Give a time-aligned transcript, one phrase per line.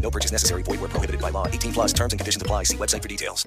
[0.00, 0.62] No purchase necessary.
[0.62, 1.46] Void where prohibited by law.
[1.46, 2.64] 18 plus terms and conditions apply.
[2.64, 3.46] See website for details.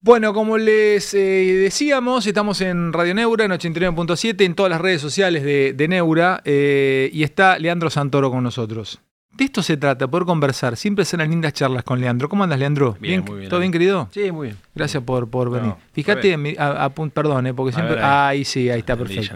[0.00, 1.18] Bueno, como les eh,
[1.64, 6.42] decíamos, estamos en Radio Neura, en 89.7, en todas las redes sociales de, de Neura,
[6.44, 9.00] eh, y está Leandro Santoro con nosotros.
[9.32, 10.76] De esto se trata, poder conversar.
[10.76, 12.28] Siempre serán lindas charlas con Leandro.
[12.28, 12.96] ¿Cómo andas, Leandro?
[13.00, 14.08] Bien, muy bien, ¿Todo bien, querido?
[14.12, 14.58] Sí, muy bien.
[14.74, 15.70] Gracias por, por venir.
[15.70, 17.96] No, Fíjate, a perdón, eh, porque A siempre...
[17.96, 18.38] ver, ahí.
[18.38, 19.34] Ahí sí, ahí está perfecto.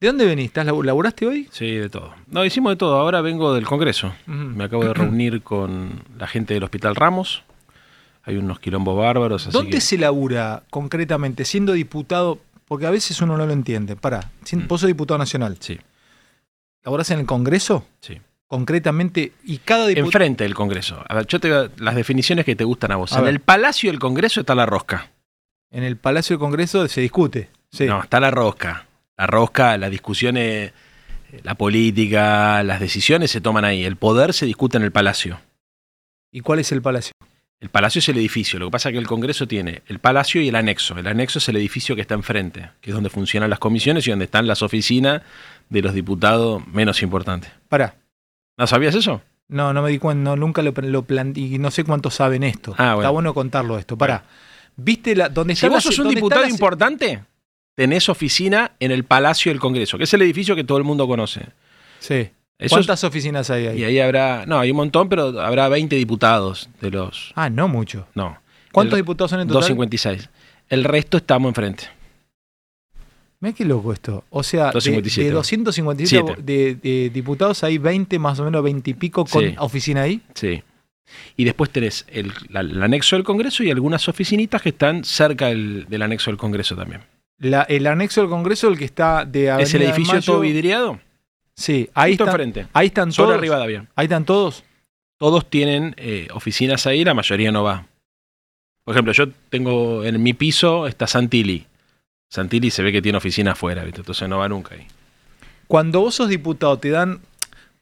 [0.00, 0.46] ¿De dónde venís?
[0.46, 1.48] ¿Estás labu- ¿Laburaste hoy?
[1.50, 2.14] Sí, de todo.
[2.26, 2.96] No, hicimos de todo.
[2.96, 4.12] Ahora vengo del Congreso.
[4.26, 7.42] Me acabo de reunir con la gente del Hospital Ramos.
[8.24, 9.46] Hay unos quilombos bárbaros.
[9.46, 12.38] Así ¿Dónde que- se labura concretamente siendo diputado?
[12.66, 13.94] Porque a veces uno no lo entiende.
[13.96, 14.66] Pará, Mm.
[14.66, 15.56] vos sos diputado nacional.
[15.60, 15.78] Sí,
[16.84, 17.86] ¿Laburás en el Congreso?
[18.00, 18.20] sí.
[18.46, 20.06] Concretamente, y cada diputado...
[20.06, 21.02] Enfrente del Congreso.
[21.08, 23.12] A ver, yo te digo las definiciones que te gustan a vos.
[23.14, 23.34] A en ver.
[23.34, 25.10] el Palacio del Congreso está la rosca.
[25.72, 27.48] En el Palacio del Congreso se discute.
[27.72, 27.86] Sí.
[27.86, 28.86] No, está la rosca.
[29.16, 30.72] La rosca, las discusiones,
[31.32, 33.84] eh, la política, las decisiones se toman ahí.
[33.84, 35.40] El poder se discute en el Palacio.
[36.32, 37.12] ¿Y cuál es el Palacio?
[37.60, 40.42] El palacio es el edificio, lo que pasa es que el Congreso tiene el palacio
[40.42, 40.98] y el anexo.
[40.98, 44.10] El anexo es el edificio que está enfrente, que es donde funcionan las comisiones y
[44.10, 45.22] donde están las oficinas
[45.70, 47.50] de los diputados menos importantes.
[47.70, 47.94] Pará.
[48.58, 49.22] ¿No sabías eso?
[49.48, 52.42] No, no me di cuenta, no, nunca lo, lo planteé y no sé cuántos saben
[52.42, 52.74] esto.
[52.76, 53.00] Ah, bueno.
[53.00, 53.96] Está bueno contarlo esto.
[53.96, 54.24] Pará.
[54.76, 57.24] ¿Viste la, dónde Si está vos la- sos un diputado la- importante,
[57.74, 61.06] tenés oficina en el Palacio del Congreso, que es el edificio que todo el mundo
[61.06, 61.42] conoce.
[61.98, 62.28] Sí.
[62.58, 63.80] Eso ¿Cuántas oficinas hay ahí?
[63.80, 67.32] Y ahí habrá, no, hay un montón, pero habrá 20 diputados de los...
[67.34, 68.06] Ah, no mucho.
[68.14, 68.38] No.
[68.72, 69.62] ¿Cuántos El- diputados son en total?
[69.62, 70.28] 256.
[70.68, 71.84] El resto estamos enfrente.
[73.40, 74.24] Mira qué loco esto.
[74.30, 75.28] O sea, de- 257.
[75.28, 79.54] de, 257 de, de diputados hay 20, más o menos 20 y pico con Sí.
[79.58, 80.22] oficina ahí.
[80.34, 80.62] Sí.
[81.36, 85.48] Y después tenés el, la- el anexo del Congreso y algunas oficinitas que están cerca
[85.48, 87.02] del, del anexo del Congreso también.
[87.38, 90.40] La- el anexo del Congreso, el que está de Avenida ¿Es el edificio Mayo, todo
[90.40, 91.00] vidriado?
[91.56, 92.66] Sí, ahí Justo están, enfrente.
[92.72, 93.50] ahí están todos.
[93.62, 93.88] avión.
[93.94, 94.64] Ahí están todos.
[95.18, 97.86] Todos tienen eh, oficinas ahí, la mayoría no va.
[98.84, 101.66] Por ejemplo, yo tengo en mi piso está Santilli.
[102.30, 104.00] Santilli se ve que tiene oficina afuera, ¿viste?
[104.00, 104.86] entonces no va nunca ahí.
[105.68, 107.20] Cuando vos sos diputado, te dan.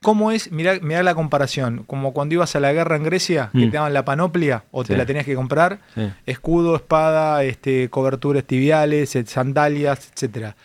[0.03, 0.51] ¿Cómo es?
[0.53, 1.85] Mirá, mirá la comparación.
[1.87, 3.71] Como cuando ibas a la guerra en Grecia, que Mm.
[3.71, 5.79] te daban la panoplia o te la tenías que comprar.
[5.95, 6.03] Sí.
[6.27, 10.57] Escudo, espada, este, coberturas tibiales, sandalias, etcétera.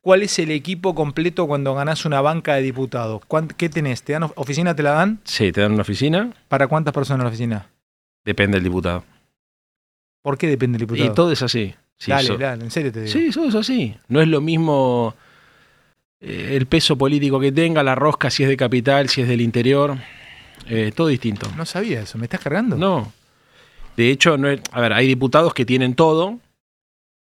[0.00, 3.20] ¿Cuál es el equipo completo cuando ganás una banca de diputados?
[3.28, 4.02] ¿Cuán- ¿Qué tenés?
[4.02, 4.74] ¿Te dan of- oficina?
[4.74, 5.20] ¿Te la dan?
[5.24, 7.66] Sí, te dan una oficina, ¿Para cuántas personas la oficina?
[8.24, 9.04] depende del diputado.
[10.22, 11.10] ¿Por qué depende del diputado?
[11.10, 11.74] Y todo es así.
[11.96, 13.12] Sí, dale, so- dale, en serio te digo.
[13.12, 13.96] Sí, eso es así.
[14.08, 15.14] No es lo mismo
[16.20, 19.40] eh, el peso político que tenga, la rosca, si es de capital, si es del
[19.40, 19.96] interior.
[20.70, 21.48] eh, todo distinto.
[21.56, 22.18] No sabía eso.
[22.18, 22.76] ¿Me estás cargando?
[22.76, 23.12] No.
[23.96, 26.38] De hecho, no es- a ver, hay diputados que tienen todo,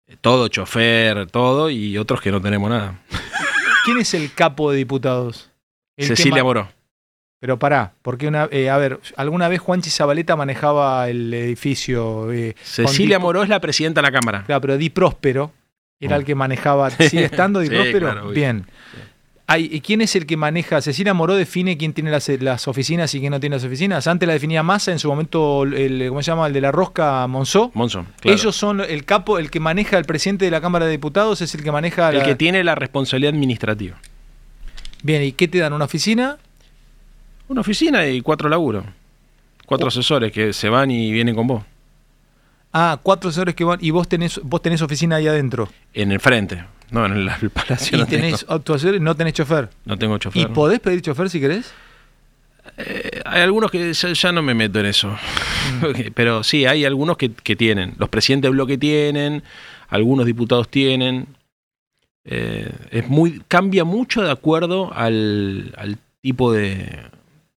[0.06, 3.00] eh, todo, chofer, todo, y otros que no tenemos nada.
[3.84, 5.50] ¿Quién es el capo de diputados?
[5.97, 6.69] El Cecilia Moró.
[7.41, 12.32] Pero pará, porque una, eh, a ver, alguna vez Juanchi Zabaleta manejaba el edificio.
[12.32, 14.44] eh, Cecilia Moró es la presidenta de la Cámara.
[14.47, 15.53] Claro, pero Di Próspero
[16.06, 16.91] era el que manejaba.
[16.91, 18.06] ¿Sigue estando Di Sí, Próspero?
[18.10, 18.34] claro, obvio.
[18.34, 18.66] Bien.
[19.47, 20.81] Hay, ¿y ¿Quién es el que maneja?
[20.81, 24.06] Cecilia Moró define quién tiene las, las oficinas y quién no tiene las oficinas.
[24.06, 26.47] Antes la definía Massa, en su momento, el, ¿cómo se llama?
[26.47, 27.70] El de la rosca Monzó.
[27.70, 28.06] Claro.
[28.23, 31.55] Ellos son el capo, el que maneja el presidente de la Cámara de Diputados, es
[31.55, 33.99] el que maneja el la- que tiene la responsabilidad administrativa.
[35.02, 35.75] Bien, ¿y qué te dan?
[35.75, 36.38] ¿Una oficina?
[37.49, 38.87] Una oficina y cuatro laburos.
[39.67, 39.88] Cuatro Oh.
[39.88, 41.62] asesores que se van y vienen con vos.
[42.76, 45.69] Ah, cuatro asesores que van y vos tenés, vos tenés oficina ahí adentro.
[45.93, 46.65] En el frente.
[46.91, 49.71] No, en el, el palacio Y no tenés tengo, auto asesores, no tenés chofer.
[49.85, 50.43] no tengo chofer.
[50.43, 51.73] ¿Y podés pedir chofer si querés?
[52.76, 55.09] Eh, hay algunos que ya, ya no me meto en eso.
[55.09, 56.11] Mm.
[56.15, 57.94] Pero sí, hay algunos que, que tienen.
[57.97, 59.44] Los presidentes de bloque tienen,
[59.88, 61.29] algunos diputados tienen.
[62.25, 67.03] Eh, es muy, cambia mucho de acuerdo al, al tipo de,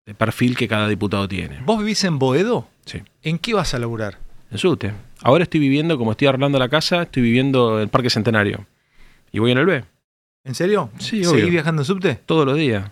[0.05, 1.61] de perfil que cada diputado tiene.
[1.65, 2.67] ¿Vos vivís en Boedo?
[2.85, 3.01] Sí.
[3.23, 4.24] ¿En qué vas a laburar?
[4.51, 4.93] En subte.
[5.21, 8.65] Ahora estoy viviendo, como estoy arreglando la casa, estoy viviendo en el Parque Centenario.
[9.31, 9.83] Y voy en el B,
[10.43, 10.91] ¿En serio?
[10.99, 11.49] Sí, ¿Seguís obvio.
[11.49, 12.15] viajando en subte?
[12.25, 12.91] todos los días.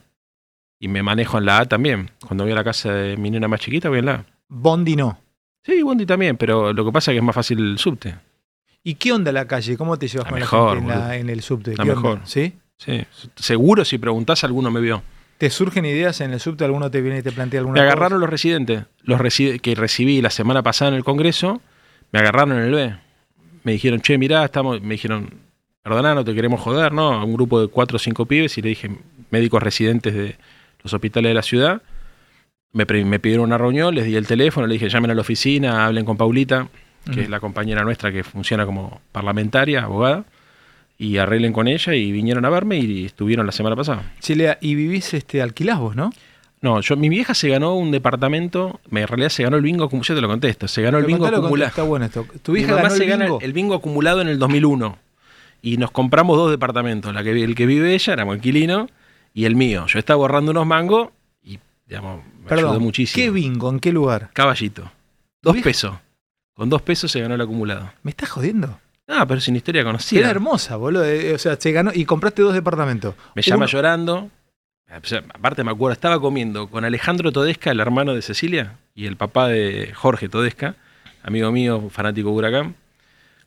[0.79, 2.09] Y me manejo en la A también.
[2.25, 4.25] Cuando voy a la casa de mi nena más chiquita, voy en la A.
[4.49, 5.19] Bondi no.
[5.63, 8.15] Sí, Bondi también, pero lo que pasa es que es más fácil el subte.
[8.83, 9.77] ¿Y qué onda la calle?
[9.77, 11.13] ¿Cómo te llevas La con mejor, la gente en, la- boludo.
[11.13, 11.77] en el subte?
[11.77, 12.19] La mejor.
[12.25, 12.53] ¿Sí?
[12.77, 13.05] Sí.
[13.35, 15.03] Seguro si preguntás, alguno me vio.
[15.43, 16.63] ¿Te surgen ideas en el subte?
[16.63, 18.21] ¿Alguno te viene y te plantea alguna Me agarraron cosa?
[18.21, 21.61] los residentes, los reside- que recibí la semana pasada en el Congreso,
[22.13, 22.95] me agarraron en el B.
[23.65, 25.31] Me dijeron, che, mirá, estamos, me dijeron,
[25.81, 27.11] perdona, no te queremos joder, ¿no?
[27.11, 28.89] A un grupo de cuatro o cinco pibes y le dije,
[29.31, 30.37] médicos residentes de
[30.81, 31.81] los hospitales de la ciudad.
[32.71, 35.85] Me, me pidieron una reunión, les di el teléfono, le dije, llamen a la oficina,
[35.85, 36.69] hablen con Paulita,
[37.13, 40.23] que es la compañera nuestra que funciona como parlamentaria, abogada,
[40.97, 44.13] y arreglen con ella y vinieron a verme y estuvieron la semana pasada.
[44.19, 46.11] Chilea, y vivís este, alquilás vos, ¿no?
[46.61, 49.83] No, yo, mi vieja se ganó un departamento, me- en realidad se ganó el bingo,
[49.83, 51.67] acumulado, yo te lo contesto, se ganó el bingo acumulado.
[51.69, 52.25] Está bueno esto.
[52.41, 53.39] Tu Mi hija mamá ganó se el gana bingo.
[53.41, 54.97] el bingo acumulado en el 2001
[55.61, 58.87] y nos compramos dos departamentos, la que, el que vive ella, éramos inquilino,
[59.33, 59.85] y el mío.
[59.87, 61.09] Yo estaba borrando unos mangos
[61.43, 63.21] y, digamos, me ayudó Perdón, muchísimo.
[63.25, 63.69] ¿qué bingo?
[63.69, 64.29] ¿En qué lugar?
[64.31, 64.89] Caballito.
[65.41, 65.95] Dos vieja- pesos.
[66.53, 67.91] Con dos pesos se ganó el acumulado.
[68.03, 68.79] ¿Me estás jodiendo?
[69.15, 70.29] Ah, pero es una historia Era conocida.
[70.29, 71.05] hermosa, boludo.
[71.05, 73.15] Eh, O sea, se ganó y compraste dos departamentos.
[73.35, 74.29] Me llama Uno- llorando.
[74.91, 79.05] O sea, aparte me acuerdo, estaba comiendo con Alejandro Todesca, el hermano de Cecilia, y
[79.07, 80.75] el papá de Jorge Todesca,
[81.23, 82.75] amigo mío, fanático de Huracán,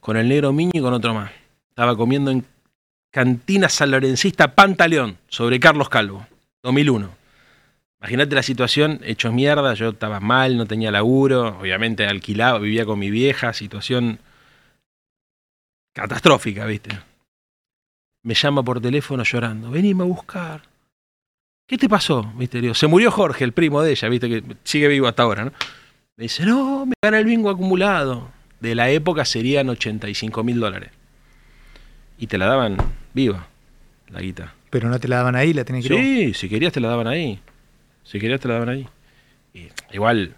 [0.01, 1.31] con el negro Miño y con otro más.
[1.69, 2.45] Estaba comiendo en
[3.13, 6.27] Cantina San Lorencista Pantaleón, sobre Carlos Calvo,
[6.65, 7.11] 2001.
[8.01, 12.99] Imagínate la situación, hechos mierda, yo estaba mal, no tenía laburo, obviamente alquilaba, vivía con
[12.99, 14.19] mi vieja, situación
[15.97, 16.91] catastrófica, ¿viste?
[18.23, 20.63] Me llama por teléfono llorando, venime a buscar.
[21.67, 22.33] ¿Qué te pasó?
[22.39, 24.29] Digo, se murió Jorge, el primo de ella, ¿viste?
[24.29, 25.53] Que sigue vivo hasta ahora, ¿no?
[26.17, 28.31] Me dice, no, me gana el bingo acumulado.
[28.61, 30.91] De la época serían 85 mil dólares.
[32.19, 32.77] Y te la daban
[33.15, 33.49] viva,
[34.11, 34.55] la guita.
[34.69, 37.07] Pero no te la daban ahí, la tenés que Sí, si querías te la daban
[37.07, 37.41] ahí.
[38.05, 38.87] Si querías te la daban ahí.
[39.55, 40.35] Y igual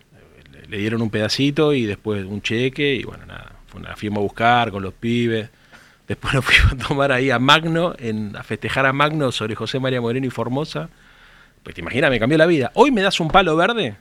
[0.69, 3.58] le dieron un pedacito y después un cheque y bueno, nada.
[3.69, 5.51] Fue una fuimos a buscar con los pibes.
[6.07, 9.79] Después nos fuimos a tomar ahí a Magno, en, a festejar a Magno sobre José
[9.79, 10.89] María Moreno y Formosa.
[11.63, 12.71] Pues te imaginas, me cambió la vida.
[12.75, 13.97] Hoy me das un palo verde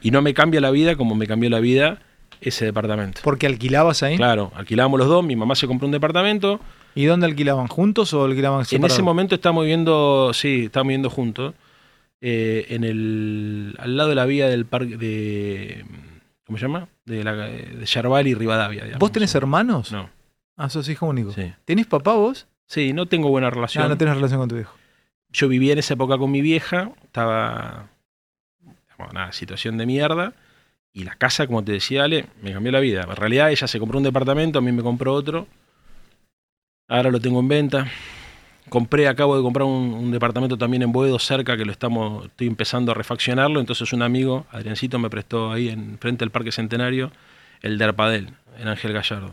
[0.00, 2.00] y no me cambia la vida como me cambió la vida
[2.40, 3.20] ese departamento.
[3.22, 4.16] Porque alquilabas ahí.
[4.16, 6.60] Claro, alquilábamos los dos, mi mamá se compró un departamento,
[6.96, 7.68] ¿Y dónde alquilaban?
[7.68, 8.94] ¿Juntos o alquilaban en separados?
[8.94, 11.54] ese momento estábamos viviendo, sí, estábamos viviendo juntos,
[12.22, 15.84] eh, en el, al lado de la vía del parque de,
[16.46, 16.88] ¿cómo se llama?
[17.04, 18.84] De, la, de Yarval y Rivadavia.
[18.84, 19.00] digamos.
[19.00, 19.92] ¿Vos tenés hermanos?
[19.92, 20.08] No,
[20.56, 21.32] Ah, sos hijo único.
[21.32, 21.52] sí.
[21.66, 22.46] ¿Tenés papá vos?
[22.66, 23.84] Sí, no tengo buena relación.
[23.84, 24.74] No, no tenés relación con tu hijo.
[25.30, 27.88] Yo vivía en esa época con mi vieja, estaba,
[28.60, 30.32] digamos, nada, situación de mierda,
[30.92, 33.02] y la casa, como te decía Ale, me cambió la vida.
[33.02, 35.46] En realidad ella se compró un departamento, a mí me compró otro,
[36.88, 37.86] ahora lo tengo en venta.
[38.68, 42.46] Compré, acabo de comprar un, un departamento también en Boedo, cerca, que lo estamos, estoy
[42.46, 47.12] empezando a refaccionarlo, entonces un amigo, Adriancito, me prestó ahí en frente al Parque Centenario
[47.62, 49.32] el de Arpadel, en Ángel Gallardo.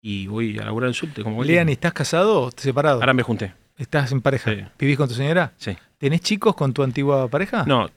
[0.00, 1.42] Y voy a laburar en subte, como.
[1.42, 3.00] Lean, ¿estás casado o separado?
[3.00, 4.50] Ahora me junté, ¿Estás en pareja?
[4.50, 4.64] Sí.
[4.78, 5.52] ¿Vivís con tu señora?
[5.56, 5.76] sí.
[5.98, 7.64] ¿Tenés chicos con tu antigua pareja?
[7.66, 7.88] No,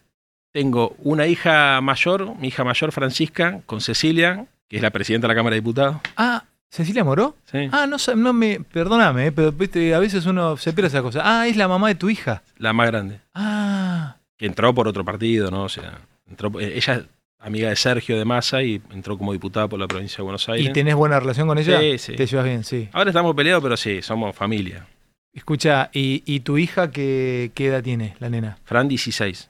[0.54, 5.34] tengo una hija mayor, mi hija mayor Francisca, con Cecilia, que es la presidenta de
[5.34, 5.98] la Cámara de Diputados.
[6.16, 7.36] Ah, ¿Cecilia Moró?
[7.52, 7.68] Sí.
[7.72, 8.60] Ah, no, no me.
[8.60, 11.22] Perdóname, eh, pero viste, a veces uno se pierde esa cosa.
[11.24, 12.44] Ah, es la mamá de tu hija.
[12.58, 13.20] La más grande.
[13.34, 14.18] Ah.
[14.38, 15.64] Que entró por otro partido, ¿no?
[15.64, 16.00] O sea,
[16.30, 17.06] entró, eh, ella es
[17.40, 20.70] amiga de Sergio de Massa y entró como diputada por la provincia de Buenos Aires.
[20.70, 21.80] ¿Y tenés buena relación con ella?
[21.80, 22.16] Sí, sí.
[22.16, 22.88] Te llevas bien, sí.
[22.94, 24.86] Ahora estamos peleados, pero sí, somos familia.
[25.34, 28.58] Escucha, ¿y, y tu hija qué, qué edad tiene, la nena?
[28.64, 29.50] Fran 16.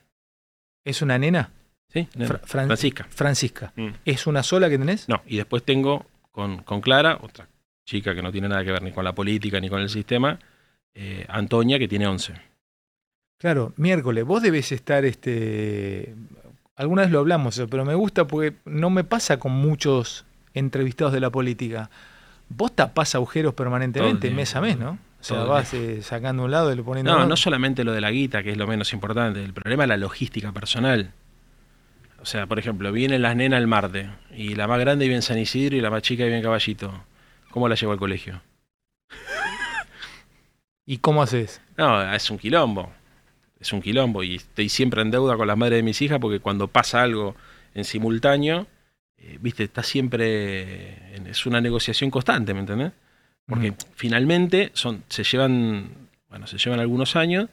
[0.86, 1.52] ¿Es una nena?
[1.92, 2.08] ¿Sí?
[2.26, 3.08] Fra- Fran- Francisca.
[3.10, 3.74] Francisca.
[3.76, 3.88] Mm.
[4.06, 5.10] ¿Es una sola que tenés?
[5.10, 7.48] No, y después tengo con, con Clara, otra
[7.90, 10.38] chica que no tiene nada que ver ni con la política ni con el sistema,
[10.94, 12.34] eh, Antonia, que tiene 11.
[13.40, 14.26] Claro, miércoles.
[14.26, 16.14] Vos debes estar, este.
[16.76, 21.20] Alguna vez lo hablamos, pero me gusta porque no me pasa con muchos entrevistados de
[21.20, 21.90] la política.
[22.50, 24.92] Vos tapás agujeros permanentemente, mes a mes, ¿no?
[24.92, 28.02] O sea, vas eh, sacando un lado y lo poniendo No, no solamente lo de
[28.02, 31.12] la guita, que es lo menos importante, el problema es la logística personal.
[32.22, 35.22] O sea, por ejemplo, vienen las nenas el martes y la más grande vive en
[35.22, 37.04] San Isidro y la más chica vive en Caballito.
[37.52, 38.42] ¿Cómo la llevo al colegio?
[40.86, 41.62] ¿Y cómo haces?
[41.78, 42.92] No, es un quilombo.
[43.60, 46.40] Es un quilombo y estoy siempre en deuda con las madres de mis hijas porque
[46.40, 47.36] cuando pasa algo
[47.74, 48.68] en simultáneo,
[49.18, 51.16] eh, viste, está siempre.
[51.16, 52.92] en- es una negociación constante, ¿me entendés?
[53.46, 53.76] Porque Mm.
[53.96, 55.90] finalmente son, se llevan,
[56.30, 57.50] bueno, se llevan algunos años,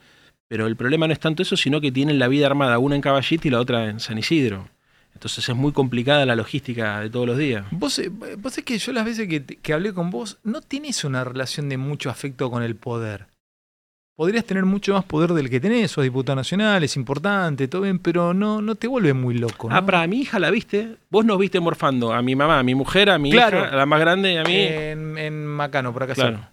[0.47, 3.01] pero el problema no es tanto eso, sino que tienen la vida armada, una en
[3.01, 4.69] Caballito y la otra en San Isidro.
[5.13, 7.65] Entonces es muy complicada la logística de todos los días.
[7.71, 11.03] Vos, eh, vos es que yo las veces que, que hablé con vos, no tenés
[11.03, 13.25] una relación de mucho afecto con el poder.
[14.15, 17.99] Podrías tener mucho más poder del que tenés, sos diputado nacional, es importante, todo bien,
[17.99, 19.69] pero no, no te vuelve muy loco.
[19.69, 19.75] ¿no?
[19.75, 20.97] Ah, para mi hija la viste.
[21.11, 23.59] Vos nos viste morfando a mi mamá, a mi mujer, a mi Claro.
[23.59, 24.55] hija, a la más grande y a mí.
[24.55, 26.37] En, en Macano, por acá claro.
[26.37, 26.51] cerca.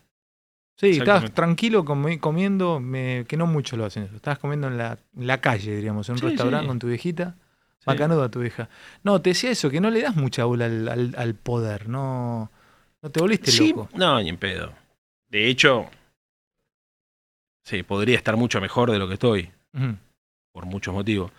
[0.76, 4.16] Sí, estabas tranquilo comi- comiendo, me- que no mucho lo hacen eso.
[4.16, 6.68] Estabas comiendo en la, en la calle, diríamos, en un Sí, restaurante sí.
[6.68, 7.36] con tu viejita.
[7.78, 7.84] Sí.
[7.86, 8.68] Macanuda tu vieja.
[9.02, 12.50] No, te decía eso, que no le das mucha bola al, al- al poder, no,
[13.02, 13.88] no te volviste loco.
[13.94, 14.72] no, ni en pedo.
[15.28, 15.88] De hecho,
[17.62, 19.50] sí, podría estar mucho mejor de lo que estoy,
[20.52, 21.30] por muchos motivos.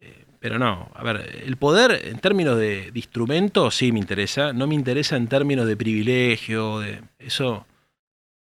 [0.00, 4.52] Eh, Pero no, a ver, el poder en términos de, de instrumento sí me interesa,
[4.52, 7.66] no me interesa en términos de privilegio, de eso.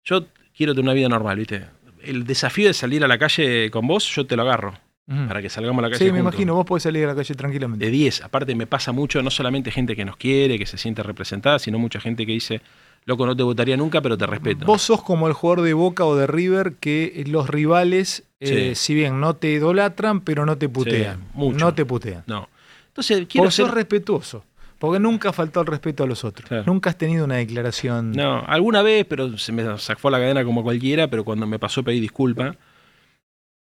[0.04, 0.26] Yo
[0.57, 1.66] quiero tener una vida normal, ¿viste?
[2.02, 4.75] El desafío de salir a la calle con vos, yo te lo agarro,
[5.07, 6.07] para que salgamos a la calle.
[6.07, 7.85] Sí, me imagino, vos podés salir a la calle tranquilamente.
[7.85, 8.23] de 10.
[8.23, 11.78] Aparte me pasa mucho, no solamente gente que nos quiere, que se siente representada, sino
[11.78, 12.62] mucha gente que dice,
[13.04, 14.64] loco, no te votaría nunca, pero te respeto.
[14.64, 18.95] Vos sos como el jugador de Boca o de River que los rivales, eh, si
[18.95, 21.21] bien no te idolatran, pero no te putean.
[21.35, 21.59] mucho.
[21.59, 22.23] No te putean.
[22.26, 22.49] No.
[22.88, 23.75] Entonces, quiero sos ser...
[23.75, 24.45] respetuoso.
[24.80, 26.49] Porque nunca faltó el respeto a los otros.
[26.49, 26.64] Claro.
[26.66, 28.10] Nunca has tenido una declaración.
[28.12, 31.84] No, alguna vez, pero se me sacó la cadena como cualquiera, pero cuando me pasó
[31.84, 32.56] pedí disculpa.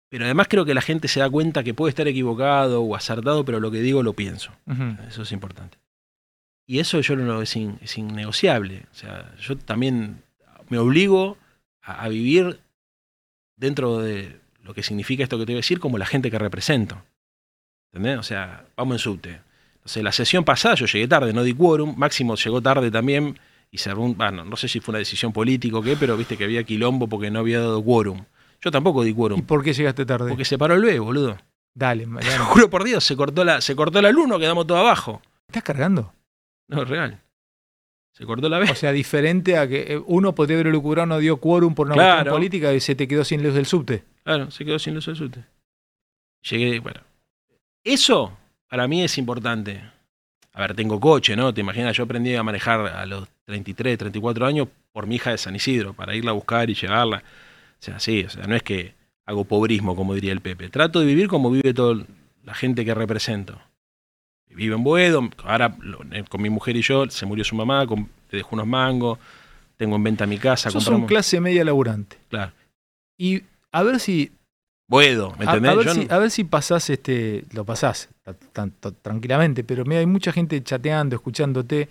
[0.08, 3.44] Pero además creo que la gente se da cuenta que puede estar equivocado o acertado,
[3.44, 4.52] pero lo que digo lo pienso.
[5.08, 5.76] Eso es importante.
[6.66, 8.84] Y eso yo no es, in- es innegociable.
[8.92, 10.22] O sea, yo también
[10.68, 11.36] me obligo
[11.82, 12.60] a, a vivir
[13.56, 16.38] dentro de lo que significa esto que te voy a decir como la gente que
[16.38, 17.02] represento.
[17.92, 18.18] ¿Entendés?
[18.18, 19.40] O sea, vamos en subte.
[19.82, 21.94] Entonces, la sesión pasada yo llegué tarde, no di quórum.
[21.96, 23.38] Máximo llegó tarde también
[23.70, 26.36] y se un- bueno, no sé si fue una decisión política o qué, pero viste
[26.36, 28.24] que había quilombo porque no había dado quórum.
[28.60, 29.42] Yo tampoco di ¿Y quórum.
[29.42, 30.28] por qué llegaste tarde?
[30.28, 31.36] Porque se paró el B, boludo.
[31.74, 35.20] Dale, Te juro por Dios, se cortó la, se cortó la luz, quedamos todos abajo.
[35.48, 36.12] ¿Estás cargando?
[36.68, 37.20] No, es real.
[38.14, 38.70] Se cortó la B.
[38.70, 41.94] O sea, diferente a que eh, uno podría haber elucubrado, no dio quórum por una
[41.94, 42.14] Claro.
[42.16, 44.04] cuestión política y se te quedó sin luz del subte.
[44.22, 45.44] Claro, se quedó sin luz del subte.
[46.48, 47.00] Llegué, bueno.
[47.84, 48.36] Eso
[48.72, 49.82] para mí es importante.
[50.54, 51.52] A ver, tengo coche, ¿no?
[51.52, 55.36] Te imaginas, yo aprendí a manejar a los 33, 34 años por mi hija de
[55.36, 57.18] San Isidro, para irla a buscar y llevarla.
[57.18, 58.94] O sea, sí, o sea, no es que
[59.26, 60.70] hago pobrismo, como diría el Pepe.
[60.70, 62.02] Trato de vivir como vive toda
[62.44, 63.60] la gente que represento.
[64.48, 65.76] Vivo en Boedo, ahora
[66.12, 69.18] eh, con mi mujer y yo, se murió su mamá, con- le dejó unos mangos,
[69.76, 71.08] tengo en venta mi casa, Sos un compramos.
[71.08, 72.16] clase media laburante.
[72.30, 72.52] Claro.
[73.18, 74.32] Y a ver si
[74.92, 75.72] Boedo, ¿me entendés?
[75.72, 77.44] A, ver Yo si, no- a ver si pasás este.
[77.52, 78.10] Lo pasás
[79.00, 81.88] tranquilamente, pero mira, hay mucha gente chateando, escuchándote.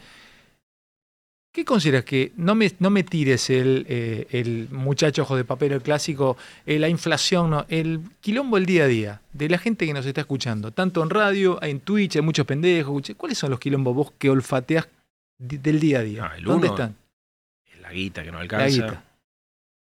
[1.51, 5.71] ¿Qué consideras que no me, no me tires el, eh, el muchacho ojo de papel,
[5.71, 9.85] el clásico, eh, la inflación, no, el quilombo del día a día, de la gente
[9.87, 13.01] que nos está escuchando, tanto en radio, en Twitch, hay muchos pendejos.
[13.17, 14.87] ¿Cuáles son los quilombos vos que olfateás
[15.39, 16.29] del día a día?
[16.31, 16.95] Ah, el ¿Dónde uno, están?
[17.73, 18.67] Es la guita que no La alcanza.
[18.67, 19.03] guita.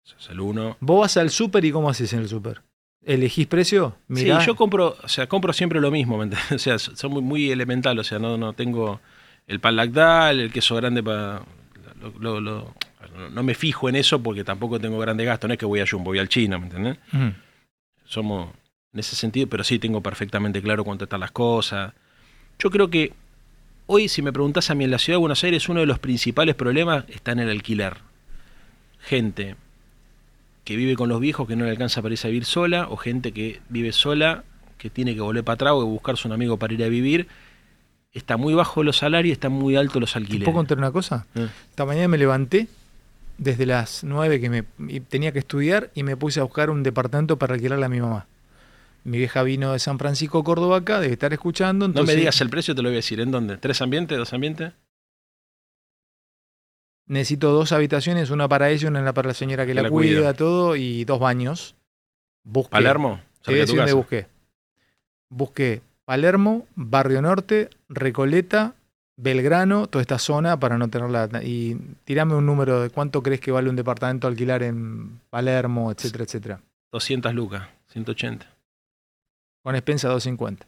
[0.04, 0.76] Eso es el uno.
[0.80, 2.61] Vos vas al súper y ¿cómo haces en el súper?
[3.07, 3.97] ¿Elegís precio?
[4.09, 4.41] Mirá.
[4.41, 6.31] Sí, yo compro, o sea, compro siempre lo mismo, ¿me?
[6.55, 9.01] O sea, son muy, muy elemental, o sea, no, no tengo
[9.47, 11.43] el pan lactal, el queso grande para...
[12.01, 12.75] lo- lo- lo-
[13.33, 15.87] no- me fijo en eso porque tampoco tengo grandes gastos, no es que voy a
[15.89, 16.99] Jumbo, voy al chino, ¿me entendés?
[17.13, 17.33] Ujú.
[18.07, 18.51] Somos
[18.93, 21.93] en ese sentido, pero sí tengo perfectamente claro cuánto están las cosas.
[22.59, 23.13] Yo creo que
[23.87, 25.99] hoy, si me preguntás a mí en la ciudad de Buenos Aires, uno de los
[25.99, 27.97] principales problemas está en el alquiler.
[29.01, 29.57] Gente
[30.64, 32.97] que vive con los viejos que no le alcanza para irse a vivir sola, o
[32.97, 34.44] gente que vive sola,
[34.78, 37.28] que tiene que volver para atrás o buscarse un amigo para ir a vivir.
[38.12, 40.44] Está muy bajo los salarios y están muy altos los ¿Te alquileres.
[40.44, 41.26] puedo contar una cosa?
[41.35, 41.49] Eh.
[41.71, 42.68] Esta mañana me levanté
[43.38, 44.62] desde las 9 que me
[45.09, 48.26] tenía que estudiar y me puse a buscar un departamento para alquilarle a mi mamá.
[49.02, 51.88] Mi vieja vino de San Francisco, Córdoba acá, debe estar escuchando.
[51.88, 53.21] No me digas el precio, te lo voy a decir.
[53.21, 53.59] ¿En dónde?
[53.59, 54.16] ¿Tres ambientes?
[54.16, 54.73] ¿Dos ambientes?
[57.07, 60.19] Necesito dos habitaciones, una para ella, una para la señora que, Que la, la cuida,
[60.19, 60.35] cuida.
[60.35, 61.75] todo, y dos baños.
[62.43, 62.71] Busqué.
[62.71, 63.21] ¿Palermo?
[63.43, 64.27] Te voy a busqué.
[65.29, 68.75] Busqué Palermo, Barrio Norte, Recoleta,
[69.17, 71.29] Belgrano, toda esta zona para no tenerla.
[71.43, 76.25] Y tirame un número de cuánto crees que vale un departamento alquilar en Palermo, etcétera,
[76.25, 76.61] etcétera.
[76.93, 78.47] 200 lucas, 180.
[79.63, 80.67] Con expensa 250.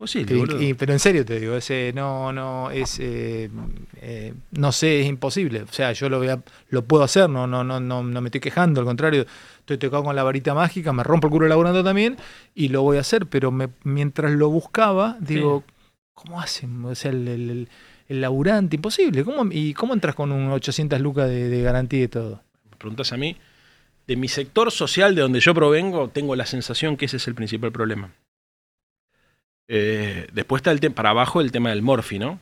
[0.00, 0.62] Posible, Y- boludo.
[0.62, 3.50] y- pero en serio te digo, ese no, no, es eh,
[4.00, 5.60] eh, no sé, es imposible.
[5.60, 8.28] O sea, yo lo voy a- lo puedo hacer, no, no, no, no, no me
[8.28, 9.26] estoy quejando, al contrario,
[9.58, 12.16] estoy tocado con la varita mágica, me rompo el culo laburando también,
[12.54, 15.64] y lo voy a hacer, pero me- mientras lo buscaba, digo,
[16.14, 16.82] ¿cómo hacen?
[16.82, 17.68] O sea, el, el, el-
[18.08, 19.22] el laburante, imposible.
[19.22, 22.42] ¿Cómo, ¿Y cómo entras con un 800 lucas de, de garantía y todo?
[22.70, 23.36] me preguntas a mí,
[24.06, 27.34] de mi sector social de donde yo provengo, tengo la sensación que ese es el
[27.34, 28.14] principal problema.
[29.72, 32.40] Eh, después está el tema, para abajo el tema del morfi, ¿no?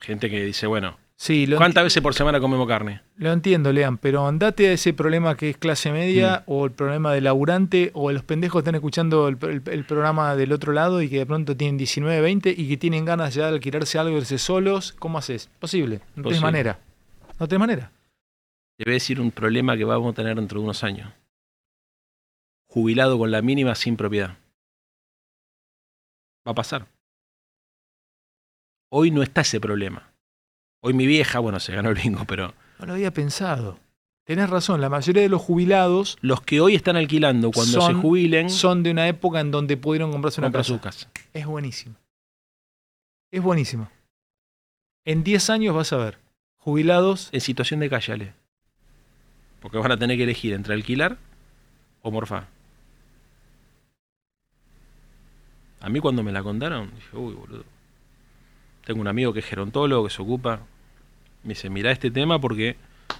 [0.00, 3.02] Gente que dice, bueno, Sí, ¿cuántas veces por semana comemos carne?
[3.16, 6.50] lo entiendo, Lean, pero andate a ese problema que es clase media Mm.
[6.50, 10.34] o el problema de laburante o los pendejos que están escuchando el, el- el programa
[10.34, 13.48] del otro lado y que de pronto tienen 19, 20 y que tienen ganas ya
[13.48, 14.92] de alquilarse algo y irse solos.
[14.98, 15.50] ¿Cómo haces?
[15.58, 16.00] Posible.
[16.16, 16.40] No Posible.
[16.40, 16.78] manera.
[17.38, 17.92] No tenés manera.
[18.78, 21.12] Te voy a decir un problema que vamos a tener dentro de unos años.
[22.66, 24.38] Jubilado con la mínima sin propiedad.
[26.46, 26.86] Va a pasar.
[28.90, 30.10] Hoy no está ese problema.
[30.82, 33.78] Hoy mi vieja, bueno, se ganó el bingo, pero No lo había pensado.
[34.24, 38.00] Tenés razón, la mayoría de los jubilados los que hoy están alquilando cuando Son- se
[38.00, 40.64] jubilen, son de una época en donde pudieron comprarse una casa.
[40.68, 41.10] su casa.
[41.32, 41.96] Es buenísimo.
[43.32, 43.90] Es buenísimo.
[45.04, 46.18] En 10 años vas a ver
[46.58, 47.28] jubilados.
[47.32, 48.34] En situación de calle, Ale.
[49.60, 51.18] Porque van a tener que elegir entre alquilar
[52.02, 52.48] o morfar.
[55.80, 57.64] A mí cuando me la contaron, dije, uy, boludo.
[58.84, 60.60] Tengo un amigo que es gerontólogo, que se ocupa.
[61.42, 62.76] Me dice, mira este tema porque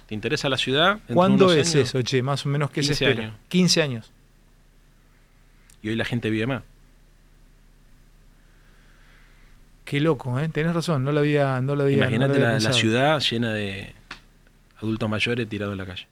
[0.07, 1.00] te interesa la ciudad.
[1.12, 1.88] ¿Cuándo es años".
[1.88, 2.23] eso, che?
[2.23, 3.26] Más o menos que se 15 espera.
[3.29, 3.38] años.
[3.49, 4.12] 15 años.
[5.83, 6.62] Y hoy la gente vive más.
[9.85, 10.49] Qué loco, ¿eh?
[10.49, 13.93] Tenés razón, no lo había, no lo había, Imagínate la, la ciudad llena de
[14.79, 16.07] adultos mayores tirados en la calle.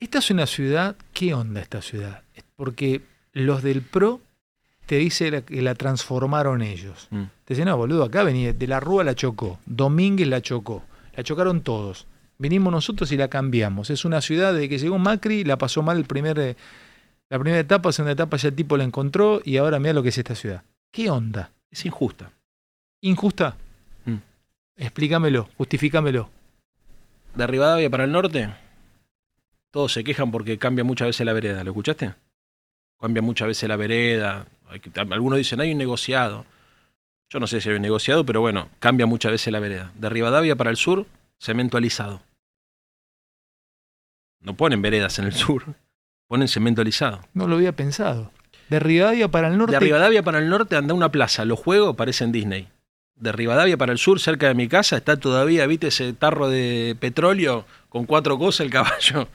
[0.00, 2.22] Esta es una ciudad, ¿qué onda esta ciudad?
[2.56, 3.00] Porque
[3.32, 4.20] los del PRO
[4.88, 7.08] te dicen la- que la transformaron ellos.
[7.10, 7.24] Mm.
[7.44, 10.82] Te dicen, no, boludo, acá venía, de la Rúa la chocó, Domínguez la chocó,
[11.14, 12.06] la chocaron todos.
[12.38, 13.90] Vinimos nosotros y la cambiamos.
[13.90, 16.56] Es una ciudad de que llegó Macri, la pasó mal el primer, eh,
[17.28, 20.08] la primera etapa, segunda etapa ya el tipo la encontró y ahora mira lo que
[20.08, 20.62] es esta ciudad.
[20.90, 21.50] ¿Qué onda?
[21.70, 22.30] Es injusta.
[23.02, 23.56] ¿Injusta?
[24.06, 24.14] Mm.
[24.76, 26.30] Explícamelo, justifícamelo.
[27.34, 28.48] De Rivadavia para el norte,
[29.70, 31.62] todos se quejan porque cambia muchas veces la vereda.
[31.62, 32.14] ¿Lo escuchaste?
[33.00, 34.46] Cambia muchas veces la vereda.
[35.10, 36.44] Algunos dicen, hay un negociado.
[37.30, 39.92] Yo no sé si hay un negociado, pero bueno, cambia muchas veces la vereda.
[39.94, 41.06] De Rivadavia para el sur,
[41.38, 42.22] cemento alisado.
[44.40, 45.64] No ponen veredas en el sur,
[46.26, 47.20] ponen cemento alisado.
[47.34, 48.30] No lo había pensado.
[48.68, 49.72] De Rivadavia para el norte.
[49.72, 52.68] De Rivadavia para el norte anda una plaza, los juegos parecen Disney.
[53.16, 56.96] De Rivadavia para el sur, cerca de mi casa, está todavía, viste, ese tarro de
[57.00, 59.28] petróleo con cuatro cosas, el caballo.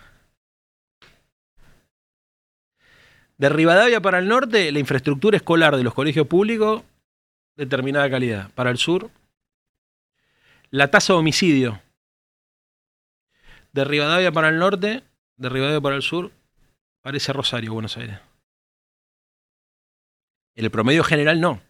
[3.44, 6.82] De Rivadavia para el norte, la infraestructura escolar de los colegios públicos,
[7.58, 8.50] determinada calidad.
[8.54, 9.12] Para el sur,
[10.70, 11.82] la tasa de homicidio.
[13.74, 15.04] De Rivadavia para el norte,
[15.36, 16.32] de Rivadavia para el sur,
[17.02, 18.18] parece Rosario, Buenos Aires.
[20.56, 21.62] El promedio general no.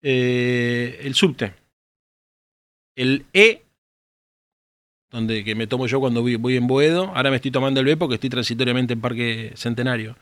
[0.00, 1.52] Eh, el subte.
[2.96, 3.66] El E,
[5.10, 7.12] donde que me tomo yo cuando voy, voy en Boedo.
[7.14, 10.16] Ahora me estoy tomando el B porque estoy transitoriamente en Parque Centenario.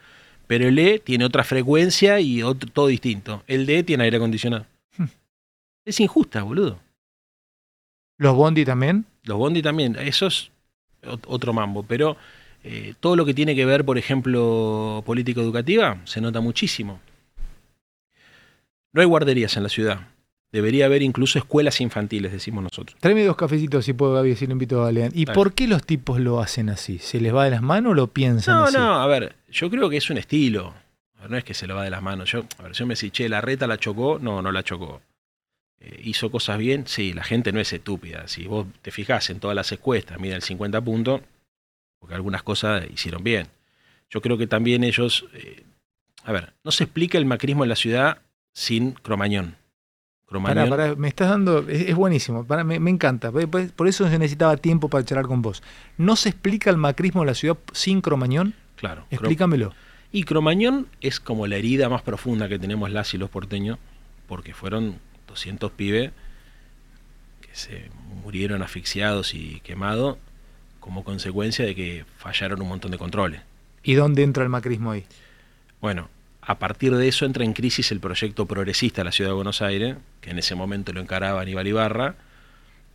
[0.46, 3.42] Pero el E tiene otra frecuencia y otro- todo distinto.
[3.46, 4.66] El D tiene aire acondicionado.
[4.96, 5.04] Hmm.
[5.84, 6.78] Es injusta, boludo.
[8.18, 9.04] Los Bondi también.
[9.24, 10.50] Los Bondi también, eso es
[11.02, 12.16] ot- otro mambo, pero
[12.64, 17.00] eh, todo lo que tiene que ver, por ejemplo, política educativa, se nota muchísimo.
[18.92, 20.00] No hay guarderías en la ciudad.
[20.56, 22.96] Debería haber incluso escuelas infantiles, decimos nosotros.
[22.98, 25.10] Tráeme dos cafecitos si puedo, Gaby, si lo invito a Lean.
[25.14, 25.34] ¿Y Dale.
[25.34, 26.98] por qué los tipos lo hacen así?
[26.98, 28.78] ¿Se les va de las manos o lo piensan No, así?
[28.78, 30.72] no, a ver, yo creo que es un estilo.
[31.20, 32.30] Ver, No es que se lo va de las manos.
[32.32, 35.02] Yo, a ver, yo me decís, che, la reta la chocó, no, no la chocó.
[35.78, 36.86] Eh, ¿Hizo cosas bien?
[36.86, 38.26] Sí, la gente no es estúpida.
[38.26, 41.20] Si vos te fijás en todas las encuestas, mira el 50 puntos,
[41.98, 43.48] porque algunas cosas hicieron bien.
[44.08, 45.26] Yo creo que también ellos.
[45.34, 45.64] eh,
[46.24, 48.18] a ver, no se explica el macrismo en la ciudad
[48.54, 49.54] sin Cromañón.
[50.26, 50.70] Pará, Cromañón.
[50.70, 51.60] pará, me estás dando.
[51.68, 53.30] Es, es buenísimo, pará, me, me encanta.
[53.30, 55.62] Por- Por eso se necesitaba tiempo para charlar con vos.
[55.98, 58.54] ¿No se explica el macrismo en la ciudad sin Cromañón?
[58.76, 59.06] Claro.
[59.10, 59.72] Explícamelo.
[60.12, 63.78] Y Cromañón es como la herida más profunda que tenemos las y los porteños,
[64.26, 66.10] porque fueron 200 pibes
[67.40, 67.90] que se
[68.22, 70.16] murieron asfixiados y quemados
[70.80, 73.42] como consecuencia de que fallaron un montón de controles.
[73.82, 75.04] ¿Y dónde entra el macrismo ahí?
[75.80, 76.08] Bueno,
[76.46, 79.62] a partir de eso entra en crisis el proyecto progresista de la ciudad de Buenos
[79.62, 82.14] Aires, que en ese momento lo encaraba Aníbal Ibarra.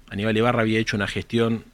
[0.10, 1.66] Aníbal Ibarra había hecho una gestión,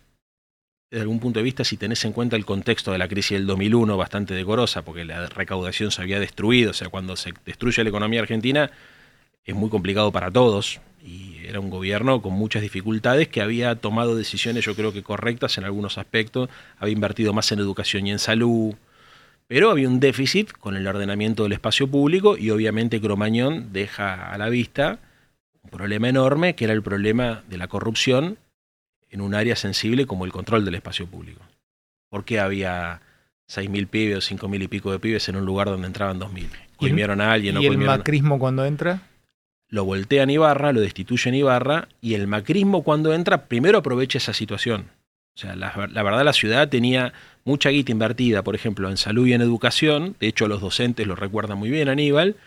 [0.89, 3.45] desde algún punto de vista, si tenés en cuenta el contexto de la crisis del
[3.45, 7.89] 2001, bastante decorosa, porque la recaudación se había destruido, o sea, cuando se destruye la
[7.89, 8.71] economía argentina
[9.45, 14.15] es muy complicado para todos, y era un gobierno con muchas dificultades que había tomado
[14.15, 18.19] decisiones, yo creo que correctas en algunos aspectos, había invertido más en educación y en
[18.19, 18.73] salud,
[19.47, 24.37] pero había un déficit con el ordenamiento del espacio público y obviamente Cromañón deja a
[24.37, 24.99] la vista
[25.63, 28.37] un problema enorme que era el problema de la corrupción
[29.09, 31.41] en un área sensible como el control del espacio público.
[32.09, 33.01] ¿Por qué había
[33.49, 36.47] 6.000 pibes o 5.000 y pico de pibes en un lugar donde entraban 2.000?
[36.77, 39.01] coimieron a alguien, ¿Y el macrismo cuando entra?
[39.69, 44.89] lo voltean Ibarra, lo destituyen Ibarra, y el macrismo cuando entra, primero aprovecha esa situación.
[45.37, 47.13] O sea, la, verdad la ciudad tenía
[47.45, 51.15] mucha guita invertida, por ejemplo, en salud y en educación, de hecho los docentes lo
[51.15, 52.37] recuerdan muy bien Aníbal,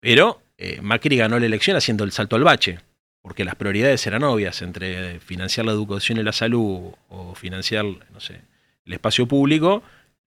[0.00, 2.80] pero eh, Macri ganó la elección haciendo el salto al bache,
[3.22, 8.20] porque las prioridades eran obvias entre financiar la educación y la salud o financiar, no
[8.20, 8.42] sé,
[8.84, 9.82] el espacio público,